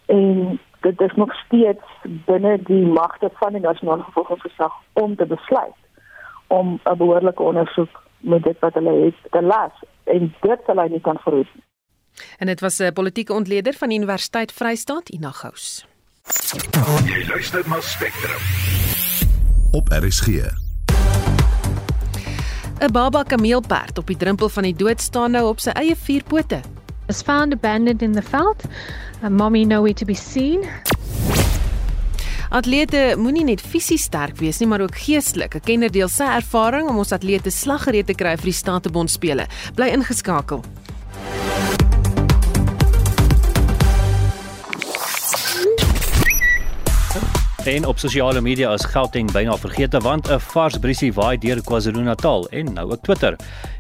[0.06, 1.86] En dit is nog steeds
[2.26, 5.80] binne die magte van die nasionale vervolgingsgesag om te besluit
[6.48, 9.72] om 'n behoorlike ondersoek met dit wat hulle het te las
[10.04, 11.64] en dit sal hy nie kan verhoed nie.
[12.38, 15.86] En dit was 'n politieke ontleder van die Universiteit Vrystaat, Ina Gous.
[17.06, 18.42] Jy luister na Spectrum.
[19.72, 20.28] Op RSG.
[22.82, 26.24] 'n Baba kameelperd op die drempel van die dood staan nou op sy eie vier
[26.24, 26.62] pote.
[27.06, 28.64] Was found abandoned in the veld.
[29.24, 30.66] A mommy nowhere to be seen.
[32.50, 35.56] Atlete moenie net fisies sterk wees nie, maar ook geestelik.
[35.56, 39.48] 'n Kenner deel sy ervaring om ons atlete slaggereed te kry vir die Statebond spele.
[39.76, 40.64] Bly ingeskakel.
[47.66, 52.48] En op sosiale media is Gauteng byna vergeete want 'n vars briesie waai deur KwaZulu-Natal
[52.50, 53.36] en nou ook Twitter.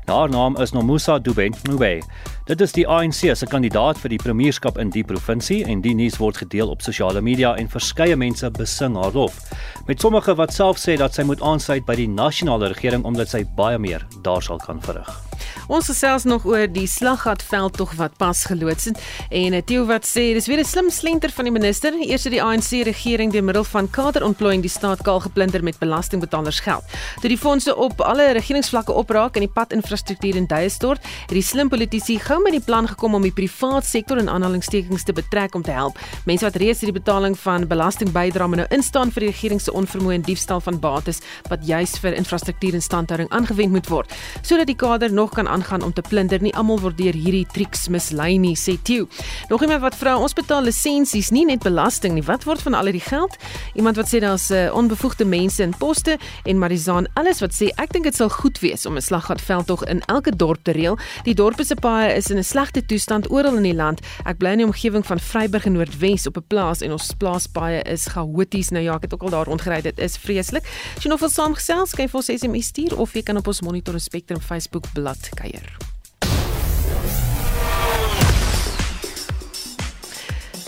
[0.05, 2.01] Haar naam is Nomusa Dube-Ngube.
[2.45, 6.17] Dit is die ANC se kandidaat vir die premierskap in die provinsie en die nuus
[6.17, 9.39] word gedeel op sosiale media en verskeie mense besing haar lof.
[9.87, 13.45] Met sommige wat self sê dat sy moet aansluit by die nasionale regering omdat sy
[13.55, 15.30] baie meer daar sal kan verrig.
[15.71, 18.97] Ons gesels nog oor die slaggatveld tog wat pas geloods het
[19.31, 21.93] en Theo wat sê dis weer 'n slim slenter van die minister.
[21.93, 26.59] Eers het die ANC regering deur middel van kaderontplooiing die staat kaal geplunder met belastingbetalers
[26.59, 26.83] geld.
[27.21, 31.41] Toe die fondse op alle regeringsvlakke opraak en die padinfrastruktuur in duie stort, het die
[31.41, 35.55] slim politici gou met die plan gekom om die privaat sektor in aanhalingstekens te betrek
[35.55, 35.97] om te help.
[36.25, 40.21] Mense wat reeds die betaling van belastingbydrae nou instaan vir die regering se onvermoë en
[40.21, 45.13] diefstal van bates wat juis vir infrastruktuur en standhouding aangewend moet word, sodat die kader
[45.13, 46.41] nog kan aangaan om te plunder.
[46.41, 49.07] Nie almal word deur hierdie triks mislei nie, sê Theo.
[49.49, 52.25] Nog iemand wat vra, ons betaal lisensies, nie net belasting nie.
[52.25, 53.37] Wat word van al die geld?
[53.77, 56.17] Iemand wat sê daar's uh, onbevoegde mense in poste
[56.49, 59.85] en Marizaan alles wat sê ek dink dit sal goed wees om 'n slaggatveld tog
[59.85, 60.97] in elke dorp te reël.
[61.23, 64.01] Die dorpe se paaie is in 'n slegte toestand oral in die land.
[64.25, 67.81] Ek bly in die omgewing van Vryburg in Noordwes op 'n plaas en ons plaaspaaie
[67.83, 68.69] is chaoties.
[68.69, 69.81] Nou ja, ek het ook al daar rondgery.
[69.81, 70.63] Dit is vreeslik.
[70.97, 73.47] As jy nog wil saamgesels, kan jy vir ons SMS stuur of jy kan op
[73.47, 75.67] ons Monitor Spectrum Facebook bladsy kuier.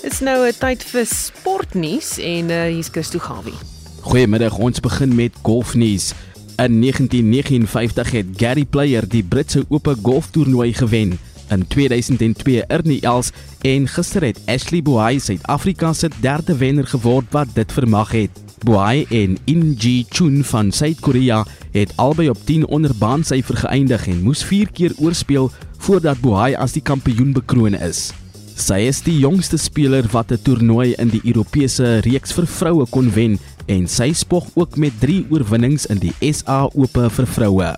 [0.01, 3.57] Dit's nou 'n tyd vir sportnuus en uh, hier's Christo Gawie.
[4.01, 6.13] Goeiemiddag, ons begin met golfnuus.
[6.57, 11.17] In 1959 het Gary Player die Britse Ope golftoernooi gewen.
[11.49, 13.31] In 2002 Ernie Els
[13.61, 18.42] en gister het Ashley Bohai Suid-Afrika se derde wenner geword wat dit vermag het.
[18.63, 24.21] Bohai en In Ji Chun van Suid-Korea het albei op 10 onder baansyfer geëindig en
[24.23, 28.13] moes 4 keer oorspeel voordat Bohai as die kampioen bekroon is.
[28.55, 33.11] Sy is die jongste speler wat 'n toernooi in die Europese reeks vir vroue kon
[33.11, 37.75] wen en sy spog ook met 3 oorwinnings in die SA Ope vir vroue.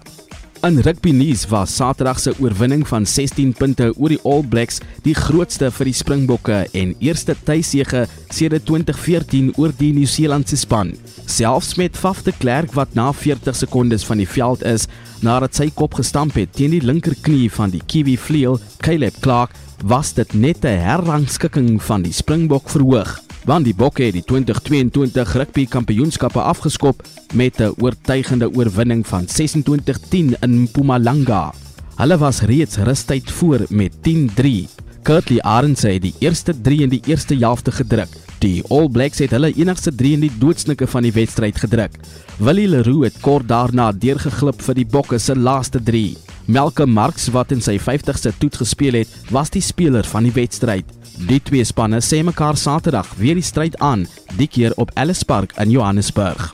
[0.63, 5.13] In rugby nuus was Saterdag se oorwinning van 16 punte oor die All Blacks die
[5.13, 10.93] grootste vir die Springbokke en eerste tuisege sedert 2014 oor die Nieu-Seelandse span.
[11.25, 14.87] Selfs met Faf de Klerk wat na 40 sekondes van die veld is
[15.25, 20.13] nadat sy kop gestamp het teen die linkerknie van die Kiwi vleuel Caleb Clark, was
[20.13, 25.65] dit net 'n herrangskikking van die Springbok verhoog want die Bokke het die 2022 rugby
[25.69, 27.03] kampioenskappe afgeskop
[27.33, 31.53] met 'n oortuigende oorwinning van 26-10 in Mpumalanga.
[31.95, 34.67] Hulle was reeds rustyd voor met 10-3.
[35.03, 38.09] Kurtley Arends het die eerste 3 in die eerste helfte gedruk.
[38.39, 41.99] Die All Blacks het hulle enigste 3 in die doodsnike van die wedstryd gedruk.
[42.37, 46.17] Willie Leroux het kort daarna deurgeglip vir die Bokke se laaste 3.
[46.45, 50.85] Malcolm Marx wat in sy 50ste toet gespeel het, was die speler van die wedstryd.
[51.15, 54.03] Die twee spanne sê mekaar Saterdag weer die stryd aan,
[54.35, 56.49] die keer op Ellis Park in Johannesburg.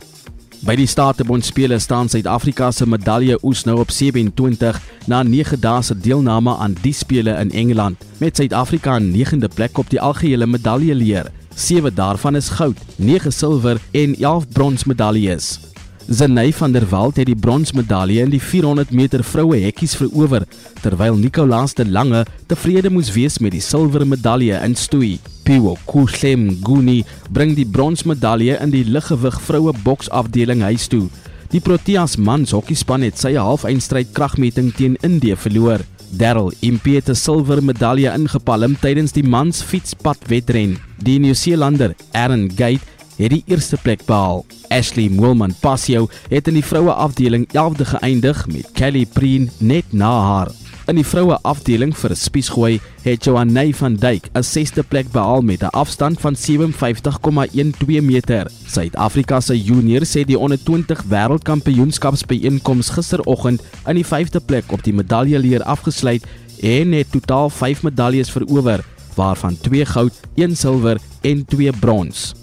[0.62, 4.78] By die Statebond spele staan Suid-Afrika se medalje oes nou op 27
[5.10, 9.82] na 9 dae se deelname aan die spele in Engeland met Suid-Afrika aan 9de plek
[9.82, 11.32] op die algehele medaljeleer.
[11.58, 15.71] 7 daarvan is goud, 9 silwer en 11 brons medaljes.
[16.08, 20.42] Zenay van der Walt het die bronsmedalje in die 400 meter vroue hekkies verower,
[20.82, 25.18] terwyl Nicolaas de Lange tevrede moes wees met die silwer medalje in stoei.
[25.46, 31.06] Piwo Kusem Guni bring die bronsmedalje in die liggewig vroue boksafdeling huis toe.
[31.52, 35.84] Die Proteas mans hokkiespan het sy halfeindstryd kragmeting teen Indië verloor.
[36.12, 40.78] Daryl Impey het 'n silwer medalje ingepalm tydens die mans fietspadwedren.
[41.02, 42.84] Die Nieu-Seelander Aaron Gate
[43.22, 44.44] het die eerste plek behaal.
[44.68, 50.10] Ashley Moelman Passio het in die vroue afdeling 11de geëindig met Kelly Preen net na
[50.10, 50.50] haar.
[50.90, 55.62] In die vroue afdeling vir spiesgooi het Joanne van Duyk 'n 6de plek behaal met
[55.62, 58.50] 'n afstand van 57,12 meter.
[58.66, 64.94] Suid-Afrika se juniors het die onder 20 wêreldkampioenskapsbyeenkoms gisteroggend in die 5de plek op die
[64.94, 66.26] medaljeleer afgesluit
[66.60, 72.41] en het totaal 5 medaljes verower, waarvan 2 goud, 1 silwer en 2 brons.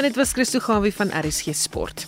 [0.00, 2.06] En dit was Christo Gawie van RSG Sport.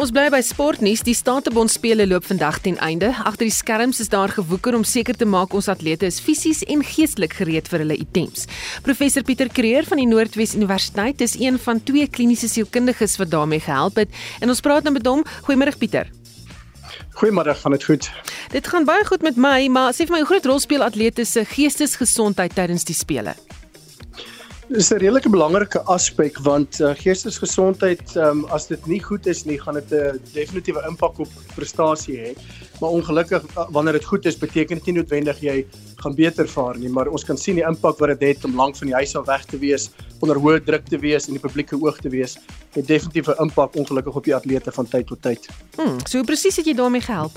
[0.00, 1.02] Ons bly by sportnuus.
[1.04, 3.10] Die Statebond spele loop vandag ten einde.
[3.20, 6.80] Agter die skerms is daar gewoeker om seker te maak ons atlete is fisies en
[6.80, 8.46] geestelik gereed vir hulle items.
[8.86, 13.60] Professor Pieter Creer van die Noordwes Universiteit is een van twee kliniese sielkundiges wat daarmee
[13.60, 15.26] gehelp het en ons praat nou met hom.
[15.50, 16.08] Goeiemôre Pieter.
[17.20, 18.08] Goeiemôre, gaan dit goed?
[18.56, 21.28] Dit gaan baie goed met my, maar sê vir my hoe groot rol speel atlete
[21.28, 23.36] se geestesgesondheid tydens die spele?
[24.68, 29.56] Dis 'n redelike belangrike aspek want uh, geestesgesondheid um, as dit nie goed is nie,
[29.56, 32.34] gaan dit 'n definitiewe impak op prestasie hê.
[32.80, 35.66] Maar ongelukkig uh, wanneer dit goed is, beteken dit nie noodwendig jy
[36.04, 38.60] gaan beter vaar nie, maar ons kan sien die impak wat dit het, het om
[38.60, 41.40] lank van die huis af weg te wees, onder hoë druk te wees en die
[41.46, 42.36] publieke oog te wees.
[42.76, 45.48] Het definitief 'n impak ongelukkig op die atlete van tyd tot tyd.
[45.80, 47.32] Hmm, so presies het jy daarmee gehelp?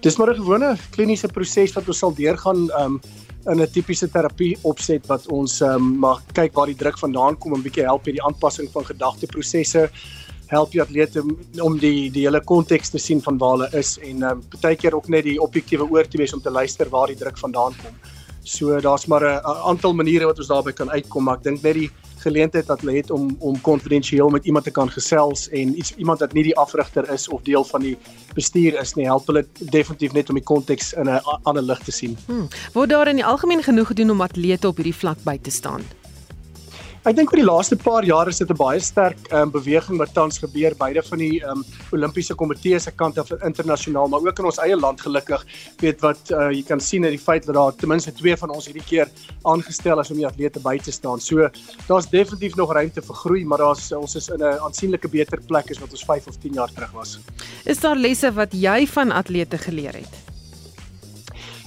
[0.00, 3.00] Dis maar 'n gewone kliniese proses wat ons sal deurgaan um,
[3.48, 7.54] in 'n tipiese terapie opset wat ons um, mag kyk waar die druk vandaan kom
[7.54, 9.88] en bietjie help met die aanpassing van gedagteprosesse
[10.50, 11.22] help die atlete
[11.62, 14.94] om die die hele konteks te sien van waar hulle is en um, baie keer
[14.94, 17.94] ook net die objektiewe oor te wees om te luister waar die druk vandaan kom.
[18.44, 21.74] So daar's maar 'n aantal maniere wat ons daarby kan uitkom, maar ek dink net
[21.74, 21.90] die
[22.24, 26.20] geleentheid wat hulle het om om konfidensieel met iemand te kan gesels en iets iemand
[26.20, 27.96] wat nie die afrigter is of deel van die
[28.34, 31.92] bestuur is nie, help hulle definitief net om die konteks in 'n ander lig te
[31.92, 32.16] sien.
[32.26, 32.48] Hmm.
[32.72, 35.82] Word daar in die algemeen genoeg gedoen om atlete op hierdie vlak by te staan?
[37.00, 40.12] Ek dink oor die laaste paar jare is dit 'n baie sterk um, beweging wat
[40.12, 41.64] tans gebeur beide van die um,
[41.96, 45.46] Olimpiese Komitee se kant af internasionaal maar ook in ons eie land gelukkig
[45.80, 48.52] weet wat uh, jy kan sien uit die feit dat daar ten minste twee van
[48.52, 49.08] ons hierdie keer
[49.48, 51.20] aangestel is om die atlete by te staan.
[51.20, 51.48] So
[51.88, 55.70] daar's definitief nog ruimte vir groei, maar daar's ons is in 'n aansienlike beter plek
[55.70, 57.18] as wat ons 5 of 10 jaar terug was.
[57.64, 60.29] Is daar lesse wat jy van atlete geleer het?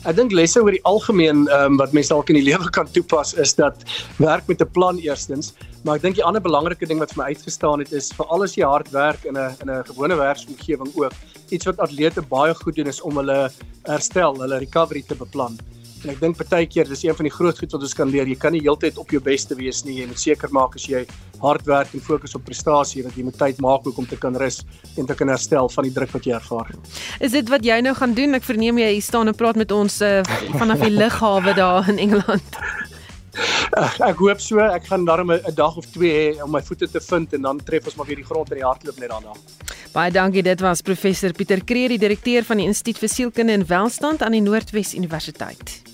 [0.03, 3.29] Ek dink lesse oor die algemeen um, wat mense dalk in die lewe kan toepas
[3.39, 3.85] is dat
[4.19, 7.27] werk met 'n plan eerstens, maar ek dink die ander belangrike ding wat vir my
[7.31, 11.13] uitgestaan het is vir alles jy hard werk in 'n in 'n gewone werksomgewing ook.
[11.55, 13.49] Iets wat atlete baie goed doen is om hulle
[13.87, 15.55] herstel, hulle recovery te beplan.
[16.03, 18.27] En ek dink baie keer dis een van die groot goed wat ons kan leer.
[18.27, 20.01] Jy kan nie heeltyd op jou beste wees nie.
[20.01, 21.05] Jy moet seker maak as jy
[21.39, 24.35] hard werk en fokus op prestasie dat jy moet tyd maak ook om te kan
[24.39, 24.61] rus
[24.99, 26.71] en te kan herstel van die druk wat jy ervaar.
[27.23, 28.35] Is dit wat jy nou gaan doen?
[28.35, 30.19] Ek verneem jy staan en praat met ons uh,
[30.59, 32.59] vanaf die lughawe daar in Engeland.
[33.73, 34.61] Ek, ek hoop so.
[34.61, 37.63] Ek gaan daarom 'n dag of twee hê om my voete te vind en dan
[37.63, 39.33] tref ons maar weer die grond in die hardloop net daarna.
[39.93, 40.43] Baie dankie.
[40.43, 44.31] Dit was professor Pieter Kreer, die direkteur van die Instituut vir Sielkunde en Welstand aan
[44.31, 45.92] die Noordwes Universiteit.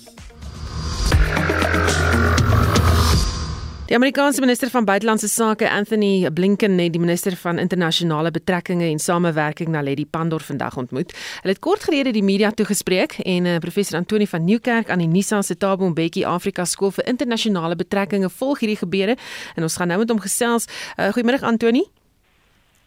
[3.90, 8.98] Die Amerikaanse minister van buitelandse sake Anthony Blinken het die minister van internasionale betrekkinge en
[8.98, 11.10] samewerking Naledi Pandor vandag ontmoet.
[11.40, 15.08] Hulle het kort gelede die media toegespreek en uh, professor Antoni van Nieuwkerk aan die
[15.10, 19.16] Nisa se Tabo Mbeki Afrika skool vir internasionale betrekkinge volg hierdie gebeure
[19.56, 20.70] en ons gaan nou met hom gesels.
[20.94, 21.82] Uh, Goeiemôre Antoni.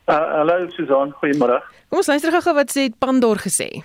[0.08, 1.60] Uh, hallo Susan, goeiemôre.
[1.90, 3.84] Kom ons luister gou wat sê Pandor gesê.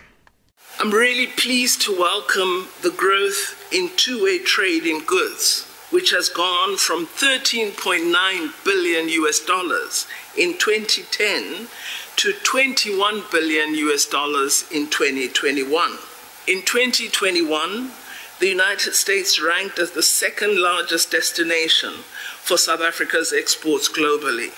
[0.81, 6.77] I'm really pleased to welcome the growth in two-way trade in goods, which has gone
[6.77, 11.67] from 13.9 billion US dollars in 2010
[12.15, 15.99] to 21 billion US dollars in 2021.
[16.47, 17.91] In 2021,
[18.39, 21.91] the United States ranked as the second largest destination
[22.41, 24.53] for South Africa's exports globally.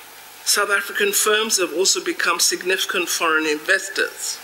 [0.47, 4.39] South African firms have also become significant foreign investors.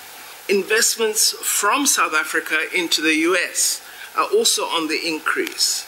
[0.48, 3.82] Investments from South Africa into the US
[4.16, 5.84] are also on the increase,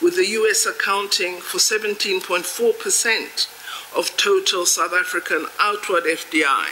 [0.00, 3.48] with the US accounting for 17.4%
[3.96, 6.68] of total South African outward FDI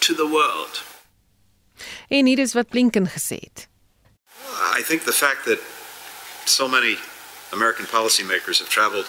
[0.00, 0.82] to the world.
[2.08, 3.68] En hier is wat Blinken gesê het.
[4.78, 5.60] I think the fact that
[6.46, 6.96] so many
[7.52, 9.06] American policymakers have traveled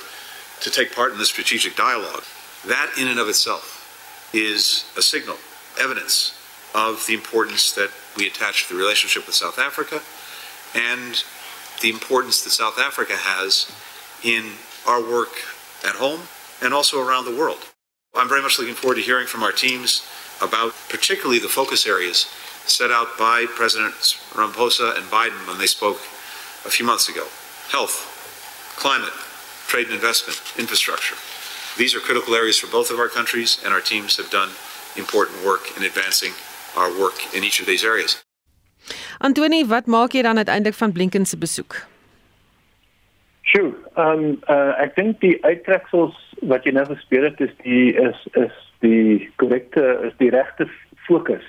[0.59, 2.23] to take part in the strategic dialogue,
[2.65, 3.87] that in and of itself
[4.33, 5.37] is a signal,
[5.77, 6.38] evidence
[6.73, 10.01] of the importance that we attach to the relationship with South Africa
[10.75, 11.23] and
[11.81, 13.71] the importance that South Africa has
[14.23, 14.53] in
[14.87, 15.31] our work
[15.83, 16.21] at home
[16.61, 17.59] and also around the world.
[18.15, 20.07] I'm very much looking forward to hearing from our teams
[20.41, 22.27] about particularly the focus areas
[22.65, 25.97] set out by Presidents Ramaphosa and Biden when they spoke
[26.65, 27.25] a few months ago.
[27.69, 29.13] Health, climate,
[29.67, 31.15] trade and investment, infrastructure.
[31.77, 34.49] These are critical areas for both of our countries, and our teams have done
[34.97, 36.33] important work in advancing
[36.75, 38.23] our work in each of these areas.
[39.19, 41.85] Antoni, wat maak jy dan uiteindelik van Blinken se besoek?
[43.41, 46.15] Sjoe, ehm um, uh, ek dink die uittreksels
[46.51, 48.55] wat jy nou gespeel het is die is is
[48.85, 50.69] die korrekte is die regte
[51.07, 51.45] fokus.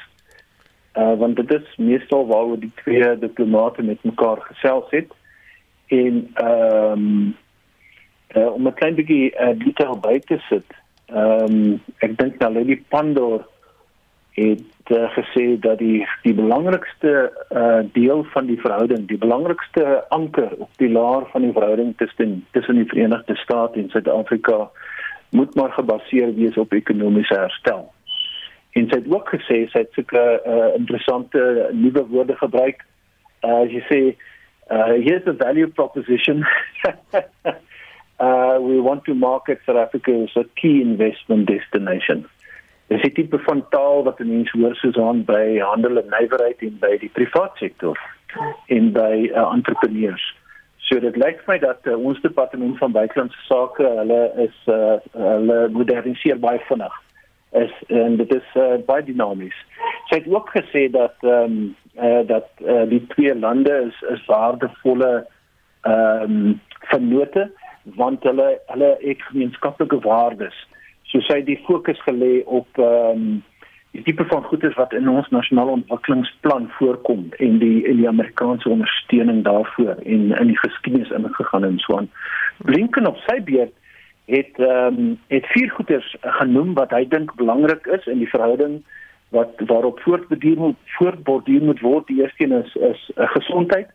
[0.99, 5.13] Uh want dit is meestal waaroor die twee diplomate met mekaar gesels het
[5.95, 7.37] en ehm um,
[8.35, 10.67] uh, om 'n klein bietjie uh, detail by te sit.
[11.07, 13.47] Ehm um, ek dink nou Lady Pandor
[14.49, 20.51] het uh, gesê dat die die belangrikste uh, deel van die verhouding, die belangrikste anker
[20.59, 24.71] op die laar van die verhouding tussen tussen die Verenigde State en Suid-Afrika
[25.31, 27.93] moet maar gebaseer wees op ekonomiese herstel.
[28.73, 32.85] En sy het ook gesê sy het sulke uh, interessante nuwe woorde gebruik.
[33.43, 34.01] Uh, as jy sê
[34.71, 36.47] uh, here's the value proposition.
[38.21, 42.27] uh, we want to market South Africa as a key investment destination.
[42.91, 46.79] Dis 'n tipe van taal wat mense hoor soos aan by handel en nywerheid en
[46.81, 47.99] by die private sektor
[48.67, 50.25] en by uh, entrepreneurs.
[50.77, 54.97] So dit lyk vir my dat uh, ons departement van buitelandse sake, hulle is uh,
[55.15, 56.97] hulle moderniseer baie vinnig.
[57.63, 59.63] Is en dit is uh, baie dinamies.
[60.09, 61.63] Sy het ook gesê dat ehm um,
[61.95, 65.13] uh, dat uh, die twee lande is is waardevolle
[65.87, 66.61] ehm um,
[66.91, 67.47] vennote
[68.03, 70.59] want hulle hulle het gemeenskaplike waardes
[71.11, 73.31] so sy die fokus gelê op ehm um,
[73.91, 78.71] die tipe van goederes wat in ons nasionale ontwikkelingsplan voorkom en die en die Amerikaanse
[78.71, 82.07] ondersteuning daarvoor en in die geskiedenis ingegaan en so aan.
[82.63, 83.75] Blinken op sy beurt
[84.31, 88.81] het ehm um, het vier goederes genoem wat hy dink belangrik is in die verhouding
[89.35, 92.07] wat waarop voortbeduur moet voortborduur moet word.
[92.07, 93.91] Die eerste een is is uh, gesondheid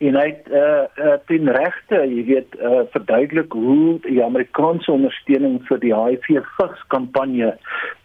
[0.00, 5.58] en hy het uh, uh, ten regte, jy weet, uh, verduidelik hoe die Amerikaanse ondersteuning
[5.68, 7.50] vir die HIV vigs kampanje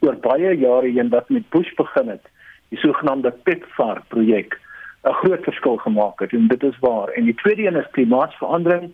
[0.04, 2.28] oor baie jare heen wat met Bush begin het,
[2.76, 4.60] die sogenaamde PEPFAR projek
[5.06, 7.08] 'n groot verskil gemaak het en dit is waar.
[7.08, 8.92] En die tweede een is klimaatsverandering,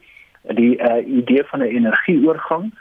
[0.60, 2.72] die uh, idee van 'n energieoorgang.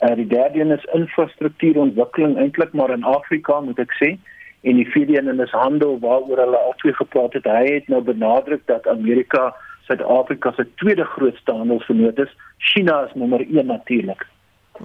[0.00, 4.18] Uh, die derde een is infrastruktuurontwikkeling eintlik maar in Afrika moet ek sê
[4.62, 7.44] en die vierde een is handel waaroor hulle al twee gepraat het.
[7.44, 12.36] Hy het nou benadruk dat Amerika Suid-Afrika se tweede grootste handelsvernoot is.
[12.58, 14.26] China is nommer 1 natuurlik.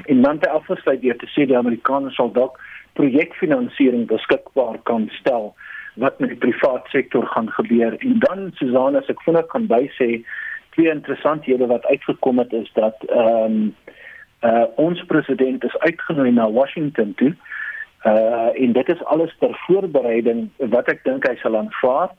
[0.05, 2.57] En dan te afsluit deur te sê die Amerikaners sal dalk
[2.93, 5.53] projekfinansiering beskikbaar kan stel
[6.01, 7.97] wat met die private sektor gaan gebeur.
[7.97, 10.09] En dan Susan as ek vinnig kan bysê
[10.77, 13.75] twee interessanthede wat uitgekom het is dat ehm um,
[14.41, 17.33] uh, ons president is uitgenooi na Washington toe
[18.07, 22.13] Uh en dit is alles ter voorbereiding wat ek dink hy sal aanvaar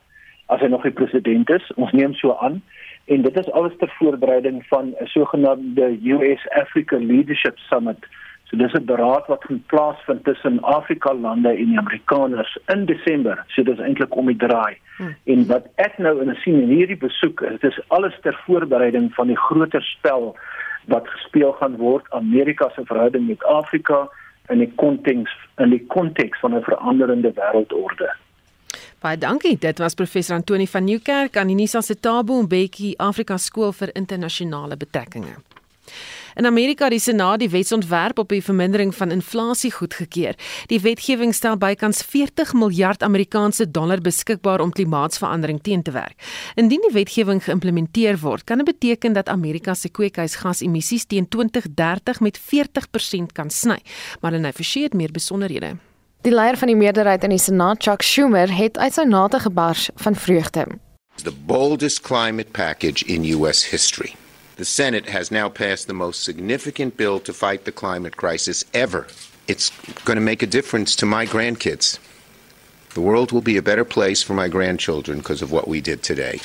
[0.53, 1.65] as hy nog die president is.
[1.75, 2.61] Ons neem so aan
[3.09, 8.05] en dit is alles ter voorbereiding van 'n sogenaamde US Africa Leadership Summit.
[8.49, 13.43] So dis 'n beraad wat gaan plaasvind tussen Afrika lande en die Amerikaners in Desember.
[13.47, 14.77] So dis eintlik om die draai.
[14.97, 15.15] Hmm.
[15.23, 19.13] En wat ek nou in 'n sien in hierdie besoek is dis alles ter voorbereiding
[19.13, 20.35] van die groter spel
[20.85, 24.09] wat gespeel gaan word Amerika se verhouding met Afrika
[24.49, 28.15] in die konteks in die konteks van 'n veranderende wêreldorde.
[28.99, 29.57] Baie dankie.
[29.57, 34.77] Dit was professor Antoni van Nieuwkerk aan Unisa se Tabo Mbeki Afrika Skool vir Internasionale
[34.77, 35.35] Betrekkinge.
[36.35, 40.35] In Amerika het die Senaat die wetsontwerp op die vermindering van inflasie goedgekeur.
[40.67, 46.17] Die wetgewing stel bykans 40 miljard Amerikaanse dollar beskikbaar om klimaatsverandering teen te werk.
[46.55, 52.39] Indien die wetgewing geïmplementeer word, kan dit beteken dat Amerika se kweekhuisgasemissies teen 2030 met
[52.39, 53.79] 40% kan sny.
[54.21, 55.77] Maar hulle verseker meer besonderhede.
[56.21, 59.87] Die leier van die meerderheid in die Senaat, Chuck Schumer, het uit sy nate gebars
[60.03, 60.67] van vreugde.
[61.23, 64.18] The boldest climate package in US history.
[64.59, 69.07] The Senate has now passed the most significant bill to fight the climate crisis ever.
[69.47, 69.69] It's
[70.03, 71.97] going to make a difference to my grandkids.
[72.93, 76.03] The world will be a better place for my grandchildren because of what we did
[76.03, 76.41] today.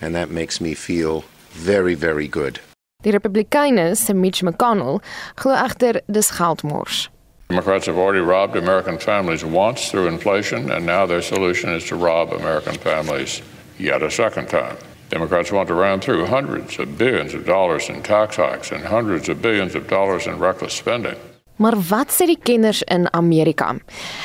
[0.00, 2.58] And that makes me feel very, very good.
[3.02, 5.02] Die Republikeinse Mitch McConnell
[5.36, 7.08] glo egter dis geldmors.
[7.50, 11.96] Democrats have already robbed American families once through inflation, and now their solution is to
[11.96, 13.42] rob American families
[13.78, 14.78] yet a second time.
[15.08, 19.28] Democrats want to ram through hundreds of billions of dollars in tax hikes and hundreds
[19.28, 21.16] of billions of dollars in reckless spending.
[21.58, 23.72] Maar wat sê die kenners in Amerika?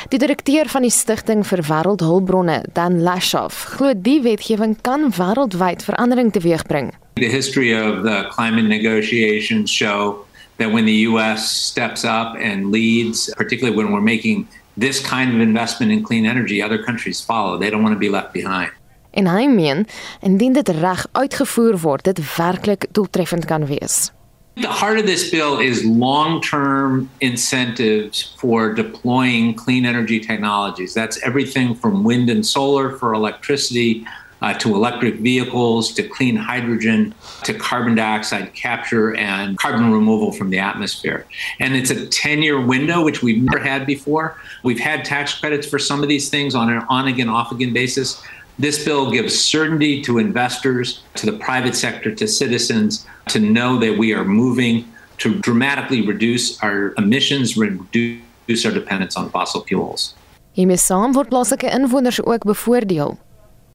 [0.08, 6.30] Die direkteur van die Stichting vir Wêreldhulpbronne, Dan Lashoff, glo die wetgewing kan wêreldwyd verandering
[6.30, 6.92] teweegbring.
[7.18, 10.24] The history of the climate negotiations show
[10.58, 15.40] that when the US steps up and leads, particularly when we're making this kind of
[15.40, 17.58] investment in clean energy, other countries follow.
[17.58, 18.70] They don't want to be left behind.
[19.14, 19.86] En hy meen
[20.26, 24.10] indien dit reg uitgevoer word, dit werklik doeltreffend kan wees.
[24.54, 30.94] The heart of this bill is long term incentives for deploying clean energy technologies.
[30.94, 34.06] That's everything from wind and solar for electricity
[34.42, 40.50] uh, to electric vehicles to clean hydrogen to carbon dioxide capture and carbon removal from
[40.50, 41.26] the atmosphere.
[41.58, 44.38] And it's a 10 year window, which we've never had before.
[44.62, 47.72] We've had tax credits for some of these things on an on again, off again
[47.72, 48.22] basis.
[48.58, 53.98] This bill gives certainty to investors, to the private sector, to citizens to know that
[53.98, 54.88] we are moving
[55.18, 60.14] to dramatically reduce our emissions, reduce our dependence on fossil fuels.
[60.56, 63.18] Hiermee saam word plaaslike inwoners ook bevoordeel.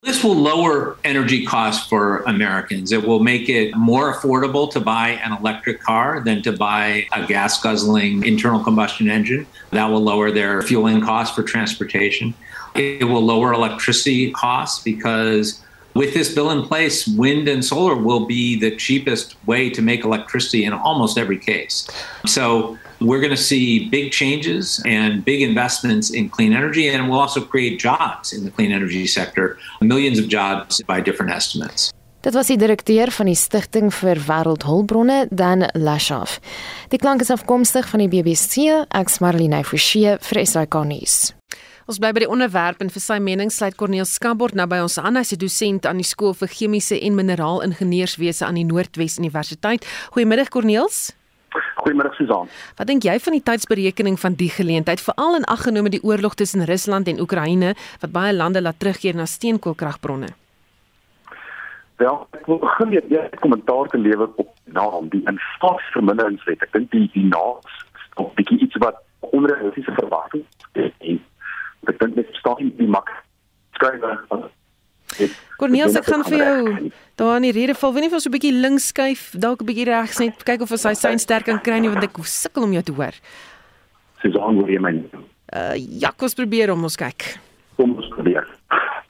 [0.01, 2.93] This will lower energy costs for Americans.
[2.93, 7.25] It will make it more affordable to buy an electric car than to buy a
[7.27, 9.45] gas guzzling internal combustion engine.
[9.71, 12.33] That will lower their fueling costs for transportation.
[12.79, 15.61] It will lower electricity costs because
[15.95, 20.05] with this bill in place, wind and solar will be the cheapest way to make
[20.05, 21.87] electricity in almost every case.
[22.25, 27.19] So we're going to see big changes and big investments in clean energy, and we'll
[27.19, 31.91] also create jobs in the clean energy sector, millions of jobs by different estimates.
[32.21, 36.41] Dit was die direkteur van die Stichting vir Wêreldhulpbronne, Dan Lashoff.
[36.91, 41.38] Die klank is afkomstig van die BBC, ek's Marlene Forsie vir SAK nuus.
[41.89, 44.99] Ons bly by die onderwerp en vir sy mening sluit Corneel Skambort nou by ons
[45.01, 45.15] aan.
[45.17, 49.81] Hy's 'n dosent aan die skool vir chemiese en mineraalingenieurswese aan die Noordwes Universiteit.
[50.13, 51.17] Goeiemiddag Corneels.
[51.81, 52.47] Goeiemiddag Susan.
[52.77, 56.35] Wat dink jy van die tydsberekening van die geleentheid, veral in ag genome die oorlog
[56.35, 60.29] tussen Rusland en Oekraïne wat baie lande laat terugkeer na steenkoolkragbronne?
[61.97, 66.61] Wel, ek wil begin met 'n kommentaar te lewer op naam die inflasieverminderingswet.
[66.61, 67.85] Ek dink die die naam is
[68.21, 70.45] 'n bietjie iets wat onder 'n realistiese verwagting
[70.99, 71.19] is
[71.89, 73.11] ek dink net staan die mak
[73.77, 74.15] skrywe
[75.59, 78.29] Cornelis ek gaan vir jou daar in die rede val weet nie of ons so
[78.29, 81.45] 'n bietjie links skuif dalk 'n bietjie regs net kyk of ons hy sy sterk
[81.45, 83.15] kan kry nie want ek sukkel om jou te hoor
[84.21, 84.93] Susan hoor jy my
[85.53, 87.39] uh, ja kom ons probeer om ons kyk
[87.77, 88.45] kom ons probeer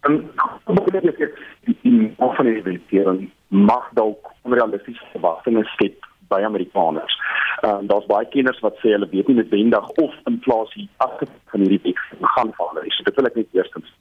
[0.07, 0.23] en
[0.65, 7.15] probeer ek die offene regering mag dalk onrealistiese verwagtinge skep by Amerikaners.
[7.61, 11.65] Ehm uh, daar's baie kenners wat sê hulle weet nie noodwendig of inflasie afgekop van
[11.65, 11.99] hierdie week
[12.35, 12.53] gaan
[12.83, 12.93] nie.
[12.95, 13.93] So dit wil ek net eerstens.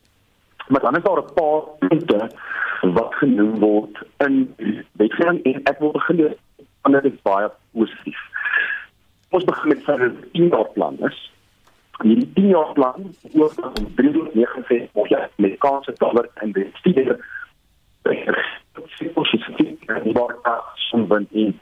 [0.69, 2.29] Maar dan is daar 'n paar punte
[2.81, 4.55] wat genoem word in
[4.91, 6.35] wetgewing en ek wil begin
[6.81, 8.21] aan dit baie positief.
[9.29, 11.17] Ons begin met sy 10 jaar plan is.
[12.01, 13.51] Die 10 jaar plan oor
[13.95, 18.37] 369 miljard Amerikaanse dollar en die studie het
[18.97, 21.59] sy positief en die waar son van in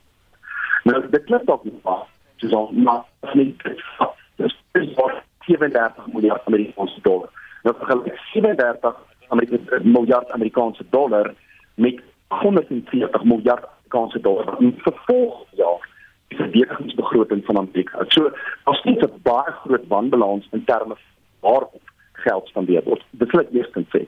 [0.88, 2.06] Nou dit klink dalk nie waar
[2.42, 7.30] soos al maar nie dis is wat 37 miljard Amerikaanse dollar.
[7.64, 8.96] Nou vergelyk 37
[9.28, 11.34] Amerikaanse miljard Amerikaanse dollar
[11.76, 15.90] met 140 miljard Amerikaanse dollar in vervolgende jaar
[16.28, 18.06] die verdedigingsbegroting van Amerika.
[18.08, 18.32] So
[18.64, 20.96] daar's net 'n baie groot wanbalans in terme
[21.40, 21.82] waarop
[22.12, 23.04] geld spandeer word.
[23.12, 24.08] Dit wil ek eers kan sê.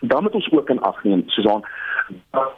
[0.00, 1.64] Dan moet ons ook in ag neem, Susan,
[2.30, 2.52] dat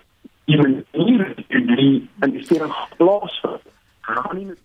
[0.47, 1.34] die manier
[1.76, 3.64] die investering plaasvind.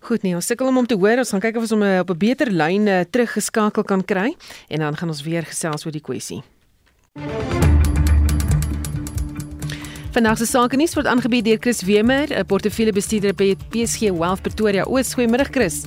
[0.06, 1.18] Goed nee, ons sukkel om hom te hoor.
[1.18, 4.34] Ons gaan kyk of ons hom eh, op 'n beter lyn uh, teruggeskakel kan kry
[4.68, 6.42] en dan gaan ons weer gesels oor die kwessie.
[10.12, 14.84] Vandag se sake nuus word aangebied deur Chris Wemer, 'n portefeuljebestuurder by PSG Wealth Pretoria.
[14.86, 15.86] Oos, goeiemôre Chris.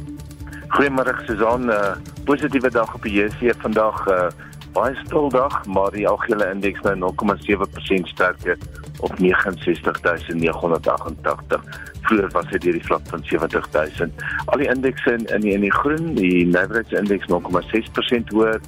[0.75, 1.69] Goeiemôre Susan.
[1.69, 4.07] uh, Positiewe dag op die JSE vandag.
[4.07, 4.27] Uh,
[4.73, 8.57] baie stil dag, maar die algehele indeks nou 0,7% sterker
[9.05, 11.63] op 69988.
[12.01, 14.23] Vroeger was dit deur die vlak van 70000.
[14.45, 18.59] Al die indekse in in die, in die groen, die Nasdaq indeks 0,6% hoër,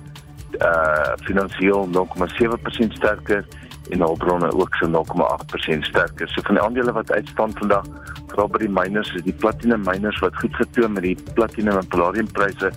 [0.62, 3.42] uh finansiëel 0,7% sterker
[3.90, 4.92] en albronne ook so 0,8%
[5.90, 6.30] sterker.
[6.30, 7.86] So van die aandele wat uitstaan vandag,
[8.28, 11.88] veral by die miners, is die platinum miners wat goed getoon met die platinum en
[11.88, 12.70] palladium pryse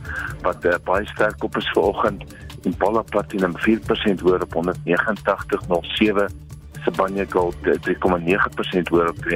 [0.43, 2.23] wat uh, baie sterk op is vanoggend
[2.63, 6.50] en Pala Platinum 4% hoër op 189.07
[6.85, 9.31] Sibanye Gold 3,9% hoër op 43.31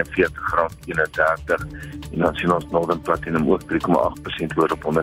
[2.12, 3.68] en dan sien ons Northern Platinum ook 3,8%
[4.54, 4.94] hoër op 179.50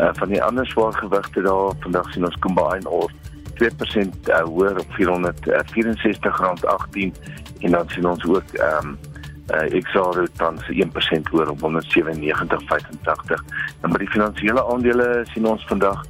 [0.00, 3.12] uh, van die ander swaar gewigte daar vandag sien ons Iron Ore
[3.62, 3.68] 2%
[4.28, 4.98] uh, hoër op 464.18
[7.60, 8.98] en dan sien ons ook um,
[9.50, 13.42] uh, Exxaro tans 1% hoër op 197.85.
[13.82, 16.04] En by die finansiële aandele sien ons vandag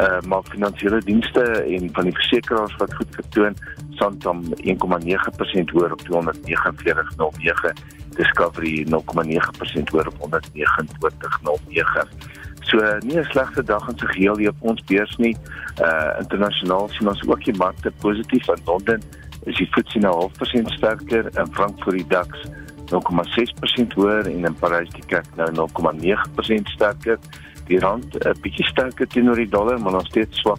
[0.00, 3.56] uh maar finansiële dienste en van die versekerings wat goed vertoon,
[3.98, 7.72] Santam 1,9% hoër op 249.09,
[8.16, 12.08] Discovery 0,9% hoër op 129.09.
[12.60, 15.36] So nie 'n slegte dag in sy geheel hier op ons beurs nie.
[15.80, 19.00] Uh internasionaal sien ons ook die markte positief in Londen
[19.44, 22.28] is die FTSE nou half persent sterker en Frankfurt die DAX
[22.94, 27.18] 0,6% hoër en in Parys die CAC nou 0,9% sterker.
[27.66, 30.58] Die rand 'n uh, bietjie sterker teenoor die dollar, maar nog steeds swak.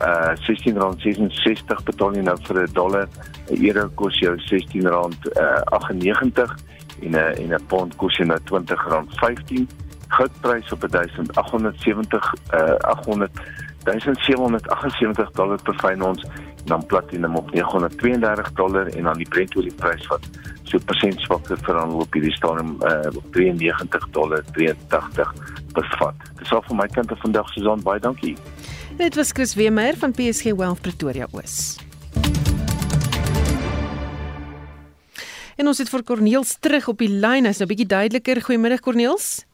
[0.00, 3.08] Uh R16.66 betaal jy nou vir 'n dollar.
[3.50, 6.54] 'n Euro kos jou R16.98
[7.02, 9.66] en 'n en 'n pond kos jy nou R20.15.
[10.08, 13.30] Goudprys op 1870 uh 800
[13.84, 16.24] 1778 dollar per fyn ons
[16.64, 20.28] dan platinum op 932 dollar en dan die Brent olieprys wat
[20.64, 25.32] so persent swakter verhandel op hierdie stadium uh, op 93 dollar 83
[25.74, 26.28] per vat.
[26.40, 28.36] Dis al van my kant af vandag Susan baie dankie.
[28.98, 31.76] Dit was Chris Wemer van PSG Wealth Pretoria Oos.
[35.54, 37.46] En ons het vir Corneels terug op die lyn.
[37.46, 38.42] Hy's nou bietjie duideliker.
[38.42, 39.44] Goeiemiddag Corneels.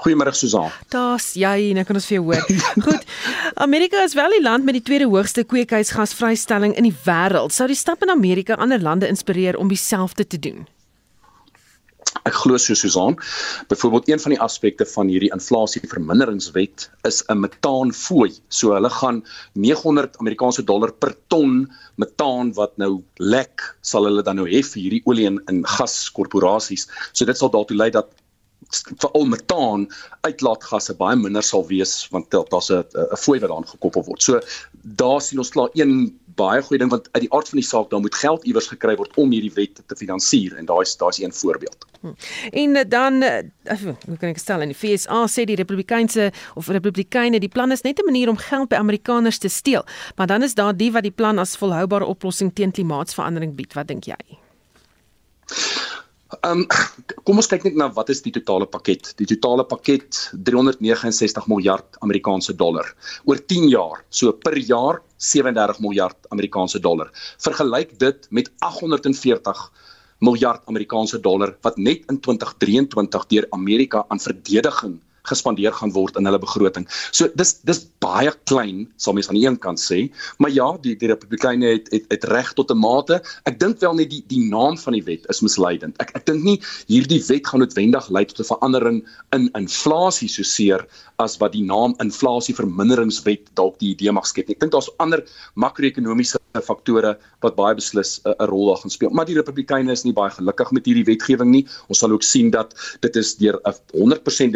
[0.00, 0.70] Goeiemôre Susan.
[0.88, 2.44] Daar's jy, nou kan ons vir jou hoor.
[2.86, 3.06] Goed.
[3.60, 7.54] Amerika is wel die land met die tweede hoogste kweekhuisgasvrystelling in die wêreld.
[7.54, 10.68] Sou die stap in Amerika ander lande inspireer om dieselfde te doen?
[12.28, 13.16] Ek glo so Susan.
[13.70, 18.32] Byvoorbeeld een van die aspekte van hierdie inflasieverminderingswet is 'n metaanfooi.
[18.48, 24.36] So hulle gaan 900 Amerikaanse dollar per ton metaan wat nou lek, sal hulle dan
[24.36, 26.88] nou hê vir hierdie olie en, en gaskorporasies.
[27.12, 28.12] So dit sal daartoe lei dat
[28.70, 29.86] veral metaan
[30.20, 34.22] uitlaatgasse baie minder sal wees want daar's 'n 'n fooi wat daaraan gekoppel word.
[34.22, 34.40] So
[34.82, 37.90] daar sien ons klaar een baie goeie ding want uit die aard van die saak
[37.90, 41.32] daar moet geld iewers gekry word om hierdie wet te finansier en daai daar's een
[41.32, 41.86] voorbeeld.
[42.00, 42.14] Hm.
[42.50, 43.42] En dan eh,
[44.06, 47.82] hoe kan ek stel in die FSA sê die Republikeinse of Republikeine die plan is
[47.82, 49.84] net 'n manier om geld by Amerikaners te steel.
[50.16, 53.72] Maar dan is daar die wat die plan as volhoubare oplossing teen klimaatsverandering bied.
[53.74, 54.16] Wat dink jy?
[56.30, 56.66] Ehm um,
[57.26, 59.08] kom ons kyk net na wat is die totale pakket.
[59.18, 62.86] Die totale pakket 369 miljard Amerikaanse dollar
[63.26, 64.04] oor 10 jaar.
[64.14, 67.10] So per jaar 37 miljard Amerikaanse dollar.
[67.42, 69.64] Vergelyk dit met 840
[70.20, 76.24] miljard Amerikaanse dollar wat net in 2023 deur Amerika aan verdediging gespandeer gaan word in
[76.28, 76.86] hulle begroting.
[77.12, 80.08] So dis dis baie klein, sal mens aan die een kant sê,
[80.38, 83.22] maar ja, die die Republikeine het het, het reg tot 'n mate.
[83.44, 85.96] Ek dink wel net die die naam van die wet is misleidend.
[86.00, 90.42] Ek ek dink nie hierdie wet gaan noodwendig lei tot 'n verandering in inflasie so
[90.42, 90.86] seer
[91.18, 94.50] as wat die naam inflasieverminderingswet dalk die idee mag skep.
[94.50, 95.22] Ek dink daar's ander
[95.54, 97.14] makro-ekonomiese faktore
[97.44, 99.10] wat baie beslis 'n rol daar gaan speel.
[99.10, 101.66] Maar die Republikeine is nie baie gelukkig met hierdie wetgewing nie.
[101.88, 104.52] Ons sal ook sien dat dit is deur 'n 100%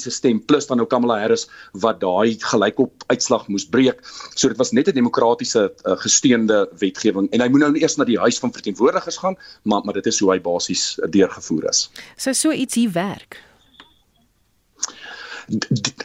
[0.00, 4.00] demokratiese stem plus dan nou Kamala Harris wat daai gelykop uitslag moes breek.
[4.34, 8.04] So dit was net 'n demokratiese uh, gesteunde wetgewing en hy moet nou eers na
[8.04, 11.90] die huis van verteenwoordigers gaan, maar maar dit is hoe hy basies uh, deurgevoer is.
[12.16, 13.38] So so iets hier werk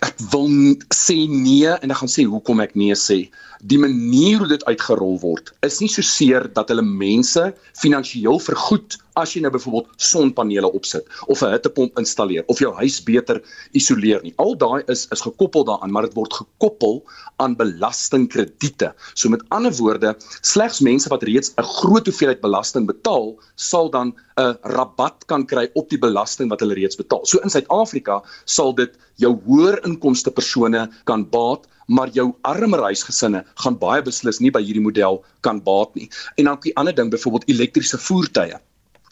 [0.02, 0.50] ek wil
[0.90, 3.30] sê nee en ek gaan sê hoekom ek nee sê.
[3.64, 8.98] Die manier hoe dit uitgerol word is nie so seer dat hulle mense finansiëel vergoed
[9.16, 13.42] as jy nou byvoorbeeld sonpanele opsit of 'n hittepomp installeer of jou huis beter
[13.72, 14.34] isoleer nie.
[14.38, 17.04] Al daai is is gekoppel daaraan, maar dit word gekoppel
[17.38, 18.94] aan belastingkrediete.
[19.14, 24.16] So met ander woorde, slegs mense wat reeds 'n groot hoeveelheid belasting betaal, sal dan
[24.38, 27.24] 'n rabat kan kry op die belasting wat hulle reeds betaal.
[27.26, 28.92] So in Suid-Afrika sal dit
[29.24, 34.62] jou hoër inkomste persone kan baat maar jou armer huisgesinne gaan baie beslis nie by
[34.66, 36.10] hierdie model kan baat nie.
[36.38, 38.60] En dan 'n ander ding, byvoorbeeld elektriese voertuie